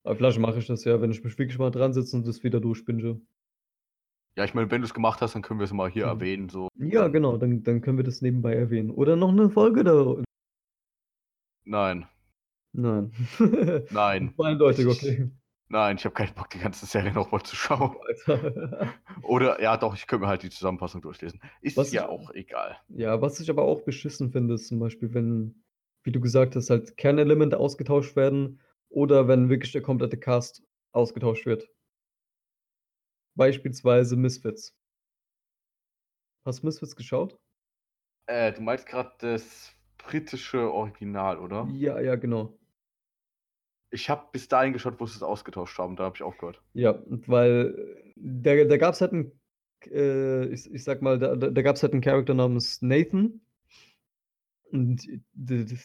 [0.06, 2.44] Aber vielleicht mache ich das ja, wenn ich mich wirklich mal dran sitze und das
[2.44, 3.20] wieder durchbinge.
[4.38, 6.12] Ja, ich meine, wenn du es gemacht hast, dann können wir es mal hier Mhm.
[6.12, 6.50] erwähnen.
[6.50, 6.70] So.
[6.76, 8.92] Ja, genau, dann, dann können wir das nebenbei erwähnen.
[8.92, 10.24] Oder noch eine Folge da.
[11.66, 12.08] Nein,
[12.74, 13.12] Nein.
[13.90, 15.32] nein, eindeutig, okay.
[15.70, 17.96] Nein, ich habe keinen Bock, die ganze Serie nochmal zu schauen.
[19.24, 21.42] Oder, ja, doch, ich könnte mir halt die Zusammenfassung durchlesen.
[21.62, 22.78] Ist Was ja ich- auch egal.
[22.90, 25.64] Ja, was ich aber auch beschissen finde, ist zum Beispiel, wenn,
[26.04, 31.46] wie du gesagt hast, halt Kernelemente ausgetauscht werden oder wenn wirklich der komplette Cast ausgetauscht
[31.46, 31.68] wird.
[33.36, 34.76] Beispielsweise Misfits.
[36.46, 37.38] Hast du Misfits geschaut?
[38.28, 41.68] Äh, du meinst gerade das britische Original, oder?
[41.74, 42.58] Ja, ja, genau.
[43.90, 45.96] Ich habe bis dahin geschaut, wo sie es ausgetauscht haben.
[45.96, 46.62] Da habe ich aufgehört.
[46.74, 49.32] Ja, weil da, da gab es halt einen,
[49.86, 53.42] äh, ich, ich sag mal, da, da, gab es halt einen Charakter namens Nathan.
[54.72, 55.78] Und der, der,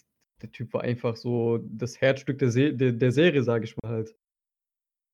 [0.42, 3.90] der Typ war einfach so das Herzstück der, Se der, der Serie, sage ich mal
[3.90, 4.16] halt.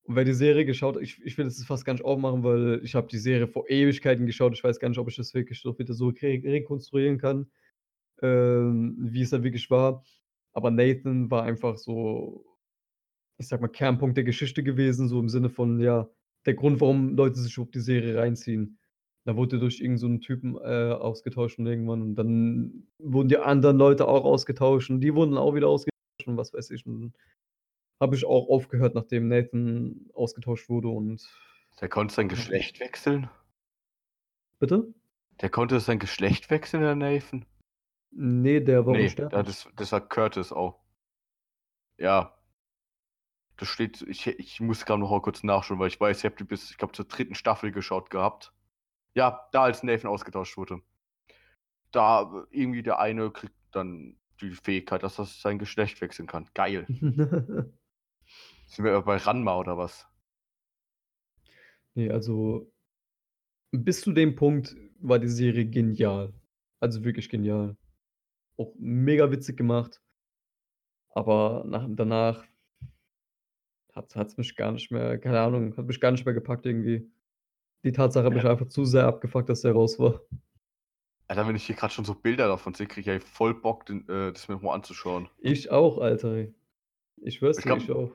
[0.04, 2.80] Und wer die Serie geschaut hat, ich, ich will das fast gar nicht aufmachen, weil
[2.82, 4.54] ich habe die Serie vor Ewigkeiten geschaut.
[4.54, 7.50] Ich weiß gar nicht, ob ich das wirklich so wieder so re rekonstruieren kann,
[8.22, 10.02] ähm, wie es da wirklich war.
[10.54, 12.46] Aber Nathan war einfach so,
[13.38, 16.08] ich sag mal, Kernpunkt der Geschichte gewesen, so im Sinne von, ja,
[16.46, 18.78] der Grund, warum Leute sich auf die Serie reinziehen.
[19.24, 22.02] Da wurde durch irgendeinen so einen Typen äh, ausgetauscht und irgendwann.
[22.02, 26.36] Und dann wurden die anderen Leute auch ausgetauscht und die wurden auch wieder ausgetauscht und
[26.36, 26.86] was weiß ich.
[26.86, 27.12] Und
[28.00, 31.22] habe ich auch aufgehört, nachdem Nathan ausgetauscht wurde und.
[31.80, 33.28] Der konnte sein Geschlecht wechseln.
[34.58, 34.92] Bitte?
[35.40, 37.44] Der konnte sein Geschlecht wechseln, der Nathan.
[38.10, 40.80] Nee, der war nee, das, das war Curtis auch.
[41.98, 42.37] Ja.
[43.58, 46.36] Das steht, ich, ich muss gerade noch mal kurz nachschauen, weil ich weiß, ich habe
[46.36, 48.52] die bis, ich glaube, zur dritten Staffel geschaut gehabt.
[49.14, 50.80] Ja, da als Nathan ausgetauscht wurde.
[51.90, 56.48] Da irgendwie der eine kriegt dann die Fähigkeit, dass er sein Geschlecht wechseln kann.
[56.54, 56.86] Geil.
[58.66, 60.08] Sind wir bei Ranma oder was?
[61.98, 62.72] nee, also
[63.72, 66.32] bis zu dem Punkt war die Serie genial.
[66.80, 67.76] Also wirklich genial.
[68.56, 70.00] Auch mega witzig gemacht.
[71.10, 72.44] Aber nach, danach
[74.14, 77.10] hat es mich gar nicht mehr, keine Ahnung, hat mich gar nicht mehr gepackt irgendwie.
[77.84, 78.50] Die Tatsache hat mich Ja.
[78.50, 80.20] einfach zu sehr abgefuckt, dass der raus war.
[81.28, 83.84] Alter, wenn ich hier gerade schon so Bilder davon sehe, kriege ich ja voll Bock,
[83.86, 85.28] den, äh, das mir nochmal anzuschauen.
[85.38, 86.46] Ich auch, Alter.
[87.16, 88.12] Ich schwör's Ich dir, ich auch.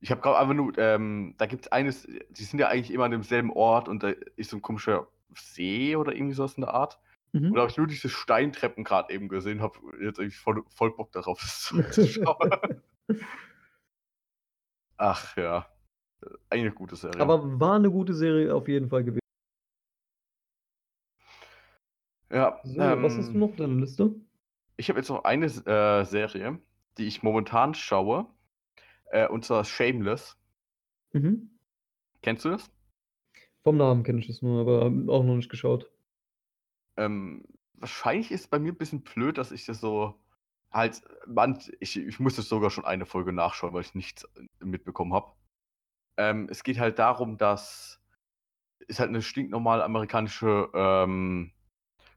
[0.00, 3.04] Ich habe gerade einfach nur, ähm, da gibt es eines, die sind ja eigentlich immer
[3.04, 6.74] an demselben Ort und da ist so ein komischer See oder irgendwie sowas in der
[6.74, 7.00] Art.
[7.32, 7.46] Mhm.
[7.48, 10.94] Und da habe ich nur diese Steintreppen gerade eben gesehen, habe jetzt eigentlich voll, voll
[10.94, 12.50] Bock darauf, das zurückzuschauen.
[14.96, 15.66] Ach ja.
[16.50, 17.20] Eigentlich eine gute Serie.
[17.20, 19.20] Aber war eine gute Serie auf jeden Fall gewesen.
[22.30, 24.14] ja, So, was hast du ähm, noch auf deiner Liste?
[24.76, 26.58] Ich habe jetzt noch eine äh, Serie,
[26.98, 28.26] die ich momentan schaue.
[29.10, 30.36] Äh, und zwar Shameless.
[31.12, 31.50] Mhm.
[32.22, 32.70] Kennst du das?
[33.62, 35.90] Vom Namen kenne ich das nur, aber auch noch nicht geschaut.
[36.96, 40.14] Ähm, wahrscheinlich ist bei mir ein bisschen blöd, dass ich das so
[40.74, 45.32] halt, man, ich, ich musste sogar schon eine Folge nachschauen, weil ich nichts mitbekommen habe.
[46.16, 48.00] Ähm, es geht halt darum, dass
[48.86, 51.52] ist halt eine stinknormale amerikanische ähm,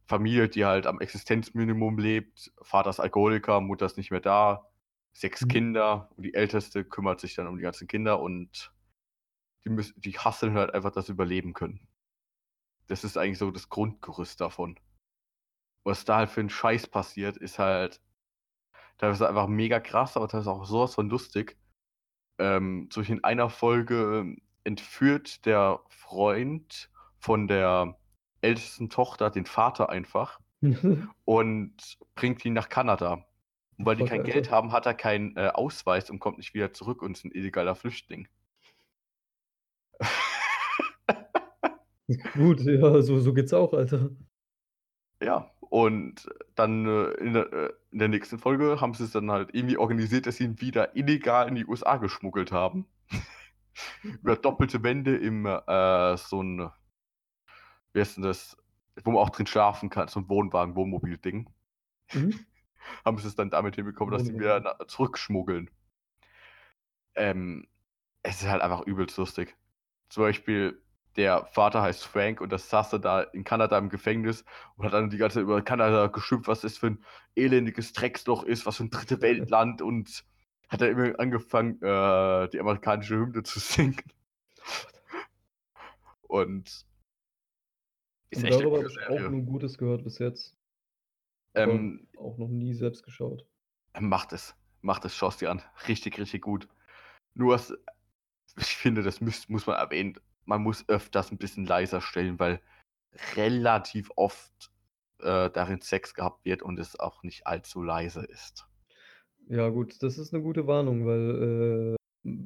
[0.06, 2.52] Familie, die halt am Existenzminimum lebt.
[2.62, 4.70] Vater ist Alkoholiker, Mutter ist nicht mehr da,
[5.14, 5.50] sechs Mhm.
[5.50, 8.74] Kinder und die Älteste kümmert sich dann um die ganzen Kinder und
[9.66, 11.88] die, müssen, die hasseln halt einfach, dass sie überleben können.
[12.88, 14.80] Das ist eigentlich so das Grundgerüst davon.
[15.84, 18.02] Was da halt für ein Scheiß passiert, ist halt
[18.98, 21.58] teilweise einfach mega krass, aber teilweise auch sowas von lustig.
[22.40, 26.90] Ähm, so in einer Folge ähm, entführt der Freund
[27.20, 27.98] von der
[28.42, 30.40] ältesten Tochter den Vater einfach
[31.26, 33.26] und bringt ihn nach Kanada.
[33.78, 34.24] Und weil die kein.
[34.24, 37.32] Geld haben, hat er keinen äh, Ausweis und kommt nicht wieder zurück und ist ein
[37.32, 38.28] illegaler Flüchtling.
[42.34, 44.10] Gut, ja, so, so geht's auch, Alter.
[45.22, 49.32] Ja, und dann äh, in, der, äh, in der nächsten Folge haben sie es dann
[49.32, 52.86] halt irgendwie organisiert, dass sie ihn wieder illegal in die USA geschmuggelt haben.
[54.04, 56.70] Über doppelte Wände im äh, so ein,
[57.94, 58.58] wie heißt denn das,
[59.04, 61.50] wo man auch drin schlafen kann, so ein Wohnwagen, Wohnmobil-Ding.
[62.14, 62.46] Mhm.
[63.06, 64.64] haben sie es dann damit hinbekommen, dass sie wieder Wohnwagen.
[64.64, 65.70] na- zurückschmuggeln.
[67.16, 67.68] Ähm,
[68.24, 69.56] es ist halt einfach übelst lustig.
[70.10, 70.82] zum Beispiel
[71.18, 74.46] der Vater heißt Frank und das saß er da in Kanada im Gefängnis
[74.76, 77.04] und hat dann die ganze Zeit über Kanada geschimpft, was das für ein
[77.36, 80.24] elendiges Drecksloch ist, was für ein dritte Weltland und
[80.70, 84.02] hat er immer angefangen, äh, die amerikanische Hymne zu singen.
[86.22, 86.86] Und
[88.30, 90.56] ist echt darüber habe ich auch nur Gutes gehört bis jetzt.
[91.56, 93.46] Ähm, auch noch nie selbst geschaut.
[94.00, 94.56] Macht es.
[94.82, 95.64] Macht es, schaust dir an.
[95.88, 96.68] Richtig, richtig gut.
[97.34, 97.60] Nur,
[98.58, 100.20] ich finde, das muss, muss man erwähnen.
[100.48, 102.62] Man muss öfters ein bisschen leiser stellen, weil
[103.36, 104.72] relativ oft
[105.20, 108.66] äh, darin Sex gehabt wird und es auch nicht allzu leise ist.
[109.50, 111.96] Ja, gut, das ist eine gute Warnung, weil
[112.26, 112.40] äh,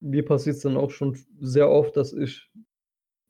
[0.00, 2.50] mir passiert es dann auch schon sehr oft, dass ich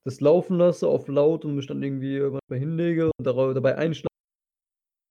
[0.05, 4.09] das laufen lasse auf laut und mich dann irgendwie irgendwann hinlege und dabei einschlafe.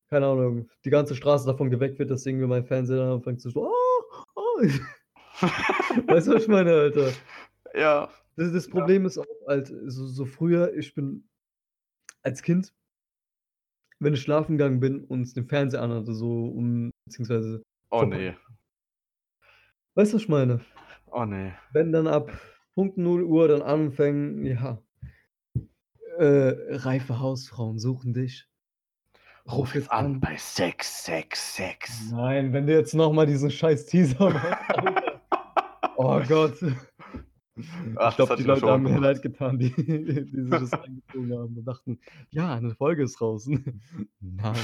[0.09, 3.51] Keine Ahnung, die ganze Straße davon geweckt wird, dass irgendwie mein Fernseher dann anfängt zu
[3.51, 4.61] so, oh, oh.
[6.07, 7.11] weißt du, was ich meine, Alter?
[7.75, 8.09] Ja.
[8.35, 9.07] Das, das Problem ja.
[9.07, 11.27] ist auch halt, so, so früher, ich bin
[12.23, 12.73] als Kind,
[13.99, 17.61] wenn ich schlafen gegangen bin und den Fernseher anhatte, so um, beziehungsweise.
[17.91, 18.35] Oh nee.
[19.95, 20.61] Weißt du, was ich meine?
[21.07, 21.53] Oh nee.
[21.73, 22.31] Wenn dann ab
[22.75, 24.81] Punkt 0 Uhr dann anfangen, ja.
[26.17, 28.47] Äh, reife Hausfrauen suchen dich.
[29.49, 32.11] Ruf jetzt an, an bei 666.
[32.11, 35.11] Nein, wenn du jetzt nochmal diesen scheiß Teaser machst.
[35.97, 36.57] oh Gott.
[37.95, 41.57] Ach, ich glaube, die Leute haben mir leid getan, die, die sich das eingezogen haben
[41.57, 41.99] und dachten,
[42.31, 43.47] ja, eine Folge ist raus.
[44.19, 44.55] Nein,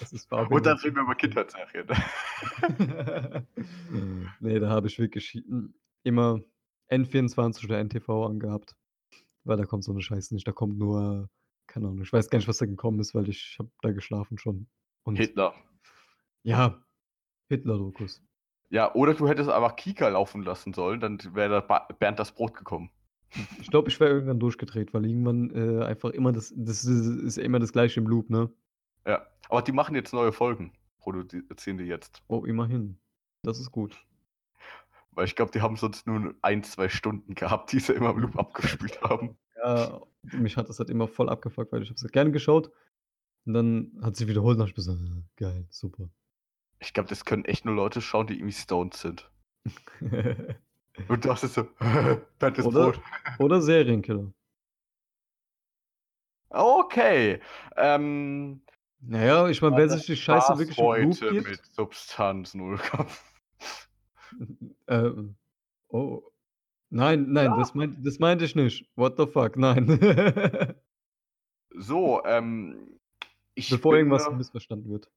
[0.00, 0.52] das ist Fabian.
[0.52, 1.86] Und dann reden wir über Kindheitsserien.
[4.40, 5.42] nee, da habe ich wirklich
[6.02, 6.40] immer
[6.90, 8.76] N24 oder NTV angehabt.
[9.44, 10.46] Weil da kommt so eine Scheiße nicht.
[10.46, 11.28] Da kommt nur,
[11.66, 14.38] keine Ahnung, ich weiß gar nicht, was da gekommen ist, weil ich habe da geschlafen
[14.38, 14.68] schon.
[15.04, 15.54] Und Hitler.
[16.44, 16.80] Ja,
[17.48, 18.22] Hitler-Dokus.
[18.72, 22.54] Ja, oder du hättest einfach Kika laufen lassen sollen, dann wäre da Bernd das Brot
[22.54, 22.90] gekommen.
[23.60, 27.36] Ich glaube, ich wäre irgendwann durchgedreht, weil irgendwann äh, einfach immer das, das ist, ist
[27.36, 28.50] immer das gleiche im Loop, ne?
[29.06, 32.22] Ja, aber die machen jetzt neue Folgen, produzieren die jetzt.
[32.28, 32.96] Oh, immerhin.
[33.42, 33.94] Das ist gut.
[35.10, 38.20] Weil ich glaube, die haben sonst nur ein, zwei Stunden gehabt, die sie immer im
[38.20, 39.36] Loop abgespielt haben.
[39.62, 40.00] Ja,
[40.32, 42.70] mich hat das halt immer voll abgefuckt, weil ich habe es halt gerne geschaut.
[43.44, 46.08] Und dann hat sie wiederholt und ich gesagt, äh, geil, super.
[46.82, 49.30] Ich glaube, das können echt nur Leute schauen, die irgendwie stoned sind.
[50.00, 51.68] und das ist so,
[52.40, 53.00] fettes oder, Brot.
[53.38, 54.32] Oder Serienkiller.
[56.50, 57.40] Okay.
[57.76, 58.62] Ähm,
[59.00, 62.78] naja, ich meine, wer sich die Scheiße wirklich heute gibt, mit Substanz 0
[64.88, 65.36] ähm,
[65.88, 66.22] oh.
[66.90, 67.56] Nein, nein, ja.
[67.56, 68.90] das, meint, das meinte ich nicht.
[68.96, 70.74] What the fuck, nein.
[71.78, 72.98] so, ähm.
[73.54, 75.10] Ich Bevor bin, irgendwas missverstanden wird.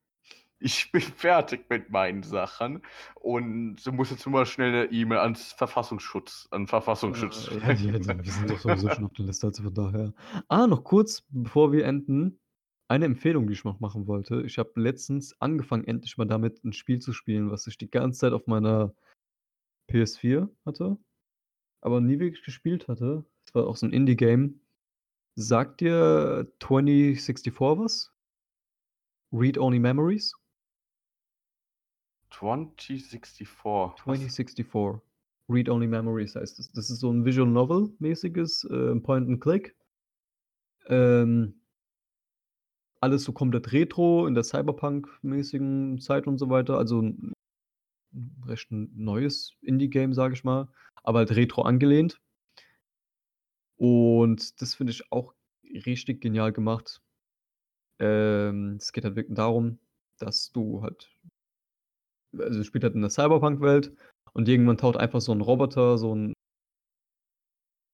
[0.65, 2.81] Ich bin fertig mit meinen Sachen
[3.21, 7.49] und du musst jetzt nur mal schnell eine E-Mail ans Verfassungsschutz, an Verfassungsschutz.
[7.49, 10.13] Äh, ja, ja, wir sind doch sowieso schon auf der Liste, also von daher.
[10.47, 12.39] Ah, noch kurz, bevor wir enden.
[12.87, 14.41] Eine Empfehlung, die ich noch machen wollte.
[14.41, 18.21] Ich habe letztens angefangen, endlich mal damit ein Spiel zu spielen, was ich die ganze
[18.21, 18.95] Zeit auf meiner
[19.91, 20.97] PS4 hatte,
[21.81, 23.23] aber nie wirklich gespielt hatte.
[23.47, 24.61] Es war auch so ein Indie-Game.
[25.35, 28.11] Sagt dir 2064 was?
[29.31, 30.33] Read Only Memories?
[32.39, 33.95] 2064.
[34.03, 35.01] 2064.
[35.47, 36.71] Read Only Memories heißt es.
[36.71, 39.75] Das ist so ein Visual Novel-mäßiges äh, Point-and-Click.
[40.87, 41.61] Ähm,
[42.99, 46.77] alles so komplett retro in der Cyberpunk-mäßigen Zeit und so weiter.
[46.77, 47.33] Also ein
[48.45, 50.67] recht neues Indie-Game, sage ich mal,
[51.03, 52.19] aber halt retro angelehnt.
[53.77, 55.33] Und das finde ich auch
[55.85, 57.01] richtig genial gemacht.
[57.99, 59.79] Ähm, es geht halt wirklich darum,
[60.17, 61.11] dass du halt,
[62.39, 63.93] also spielt halt in der Cyberpunk-Welt
[64.33, 66.33] und irgendwann taucht einfach so ein Roboter, so ein,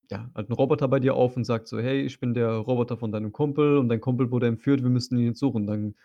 [0.10, 2.98] ja, halt ein Roboter bei dir auf und sagt so, hey, ich bin der Roboter
[2.98, 5.68] von deinem Kumpel und dein Kumpel wurde entführt, wir müssen ihn jetzt suchen.
[5.68, 5.96] Dann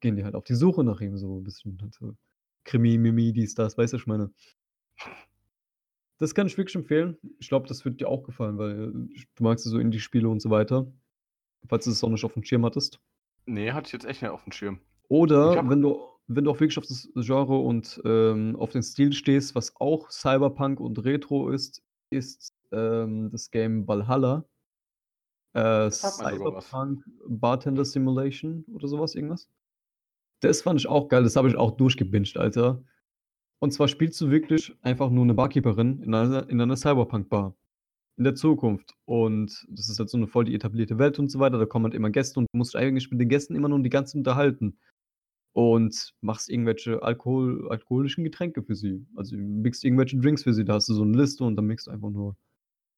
[0.00, 1.78] gehen die halt auf die Suche nach ihm, so ein bisschen.
[1.80, 2.14] Halt so.
[2.64, 4.32] Krimi, Mimi, dies, das, weißt du, ich meine.
[6.18, 7.16] Das kann ich wirklich empfehlen.
[7.38, 10.86] Ich glaube, das wird dir auch gefallen, weil du magst so Indie-Spiele und so weiter.
[11.68, 13.00] Falls du es auch nicht auf dem Schirm hattest.
[13.46, 14.80] Nee, hatte ich jetzt echt nicht auf dem Schirm.
[15.08, 15.68] Oder hab...
[15.68, 19.54] wenn du, wenn du auch wirklich auf das Genre und ähm, auf den Stil stehst,
[19.54, 24.44] was auch Cyberpunk und Retro ist, ist ähm, das Game Valhalla.
[25.52, 29.48] Äh, Cyberpunk Bartender Simulation oder sowas, irgendwas.
[30.40, 32.82] Das fand ich auch geil, das habe ich auch durchgebinged, Alter.
[33.60, 37.54] Und zwar spielst du wirklich einfach nur eine Barkeeperin in einer, in einer Cyberpunk-Bar.
[38.16, 38.94] In der Zukunft.
[39.06, 41.58] Und das ist halt so eine voll die etablierte Welt und so weiter.
[41.58, 43.90] Da kommen halt immer Gäste und du musst eigentlich mit den Gästen immer nur die
[43.90, 44.78] ganzen unterhalten.
[45.54, 49.06] Und machst irgendwelche Alkohol, alkoholischen Getränke für sie.
[49.16, 50.64] Also du mixst irgendwelche Drinks für sie.
[50.64, 52.36] Da hast du so eine Liste und dann mixst du einfach nur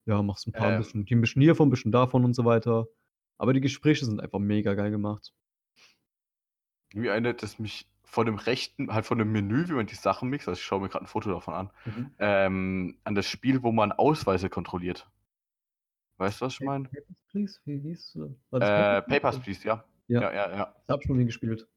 [0.06, 0.78] ja, machst ein paar Ähm.
[0.78, 2.86] bisschen, ein bisschen hiervon, ein bisschen davon und so weiter.
[3.38, 5.34] Aber die Gespräche sind einfach mega geil gemacht.
[6.94, 10.30] Mir erinnert es mich von dem rechten, halt von dem Menü, wie man die Sachen
[10.30, 11.70] mixt, also ich schaue mir gerade ein Foto davon an,
[12.18, 15.10] ähm, an das Spiel, wo man Ausweise kontrolliert.
[16.18, 16.84] Weißt du, was ich meine?
[16.84, 17.60] Papers, Please?
[17.64, 18.16] Wie hieß
[18.52, 18.62] es?
[18.62, 19.02] Äh?
[19.02, 19.84] Papers, Please, ja.
[20.06, 20.22] Ja.
[20.22, 20.74] Ja, ja, ja.
[20.84, 21.68] Ich hab schon nie gespielt.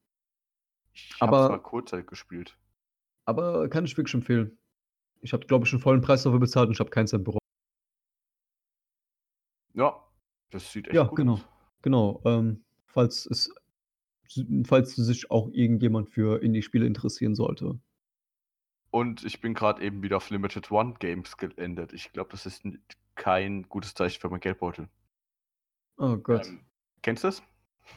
[1.08, 2.56] Ich Aber- mal kurzzeitig gespielt.
[3.24, 4.58] Aber kann ich wirklich empfehlen.
[5.22, 7.40] Ich habe, glaube ich, einen vollen Preis dafür bezahlt und ich habe keinen Cent bereut.
[9.74, 10.02] Ja,
[10.50, 11.34] das sieht echt Ja, gut genau.
[11.34, 11.46] aus.
[11.82, 12.22] Genau.
[12.24, 13.54] Ähm, falls es,
[14.64, 17.78] falls sich auch irgendjemand für Indie-Spiele interessieren sollte.
[18.90, 21.92] Und ich bin gerade eben wieder auf Limited One Games geändert.
[21.92, 22.64] Ich glaube, das ist
[23.14, 24.88] kein gutes Zeichen für mein Geldbeutel.
[25.98, 26.46] Oh Gott.
[26.48, 26.60] Ähm,
[27.02, 27.42] kennst du das?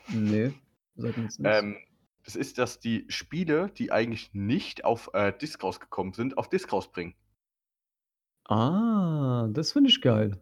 [0.10, 0.54] nee.
[0.96, 1.58] Sag mir jetzt nichts.
[1.60, 1.78] Ähm,
[2.24, 6.72] das ist, dass die Spiele, die eigentlich nicht auf äh, Disc rausgekommen sind, auf Disc
[6.72, 7.16] rausbringen.
[8.50, 10.42] ah, das finde ich geil.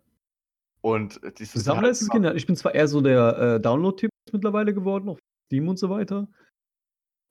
[0.81, 2.35] Und äh, dieses Für Sammler ist es genial.
[2.35, 6.27] Ich bin zwar eher so der äh, Download-Typ mittlerweile geworden, auf Steam und so weiter.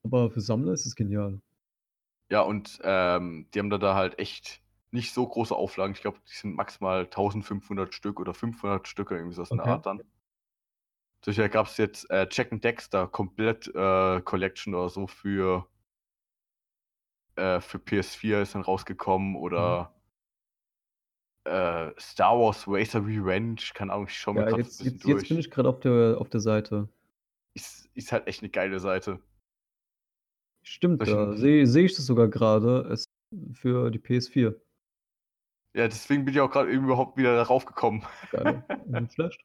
[0.04, 1.40] Aber für Sammler ist es genial.
[2.30, 5.94] Ja, und ähm, die haben da, da halt echt nicht so große Auflagen.
[5.94, 9.70] Ich glaube, die sind maximal 1500 Stück oder 500 Stücke, irgendwie so aus einer Okay.
[9.70, 10.02] Art dann.
[11.24, 15.68] Sicher gab es jetzt äh, Jack and Dexter komplett äh, Collection oder so für,
[17.36, 19.94] äh, für PS4 ist dann rausgekommen oder
[21.44, 25.28] äh, Star Wars Racer Revenge, keine Ahnung, ich schaue mir Ja, gerade jetzt, jetzt, jetzt
[25.28, 26.88] bin ich gerade auf der, auf der Seite.
[27.54, 29.20] ist, ist halt echt eine geile Seite.
[30.62, 32.96] Stimmt, da sehe seh ich das sogar gerade.
[33.52, 34.60] Für die PS4.
[35.76, 38.04] Ja, deswegen bin ich auch gerade eben überhaupt wieder darauf gekommen.
[38.32, 38.64] Geil.
[38.86, 39.40] Nicht schlecht.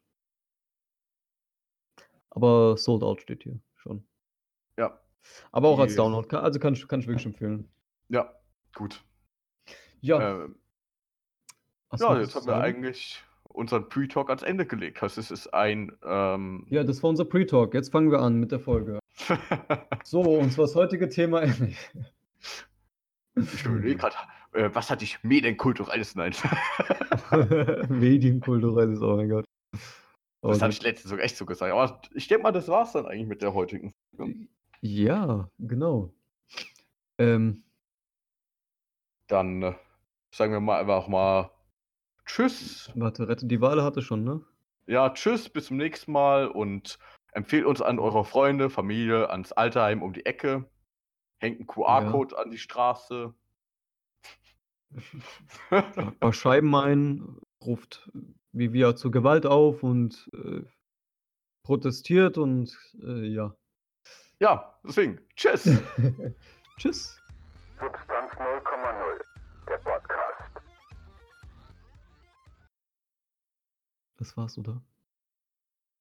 [2.35, 4.05] Aber Sold Out steht hier schon.
[4.77, 4.99] Ja,
[5.51, 6.35] Aber auch als Download.
[6.35, 7.69] Also kann ich, kann ich wirklich empfehlen.
[8.09, 8.31] ja,
[8.73, 9.03] gut.
[10.01, 10.55] Ja, Ähm,
[11.97, 15.01] ja, jetzt haben wir eigentlich unseren Pre-Talk ans Ende gelegt.
[15.01, 15.97] Das ist ein.
[16.03, 17.73] Ähm, Ja, das war unser Pre-Talk.
[17.73, 18.99] Jetzt fangen wir an mit der Folge.
[20.03, 21.43] So, und zwar das heutige Thema.
[21.43, 24.15] ich überlege gerade,
[24.51, 26.15] äh, was hatte ich medienkulturelles?
[26.15, 26.35] Nein.
[27.89, 29.45] Medienkulturelles, oh mein Gott.
[30.49, 31.71] Das hatte ich letztens sogar echt so gesagt.
[31.71, 33.93] Aber ich denke mal, das war's dann eigentlich mit der heutigen.
[34.15, 34.47] Folge.
[34.81, 36.13] Ja, genau.
[37.17, 37.63] Ähm,
[39.27, 39.73] Dann äh,
[40.31, 41.51] sagen wir mal einfach mal
[42.25, 42.91] Tschüss.
[42.95, 44.43] warte, Rette die Wale hatte schon, ne?
[44.87, 46.99] Ja, tschüss, bis zum nächsten Mal und
[47.31, 50.69] empfehlt uns an eure Freunde, Familie, ans Alterheim um die Ecke.
[51.39, 53.33] Hängt ein QR-Code an die Straße.
[55.69, 58.09] Ein paar Scheiben ein, ruft
[58.55, 60.63] wie wir zur Gewalt auf und äh,
[61.63, 63.53] protestiert und äh, ja.
[64.39, 65.65] ja, deswegen, tschüss.
[66.77, 67.21] Tschüss.
[67.79, 69.21] Substanz 0,0.
[69.67, 70.51] Der Podcast.
[74.17, 74.81] Das war's, oder?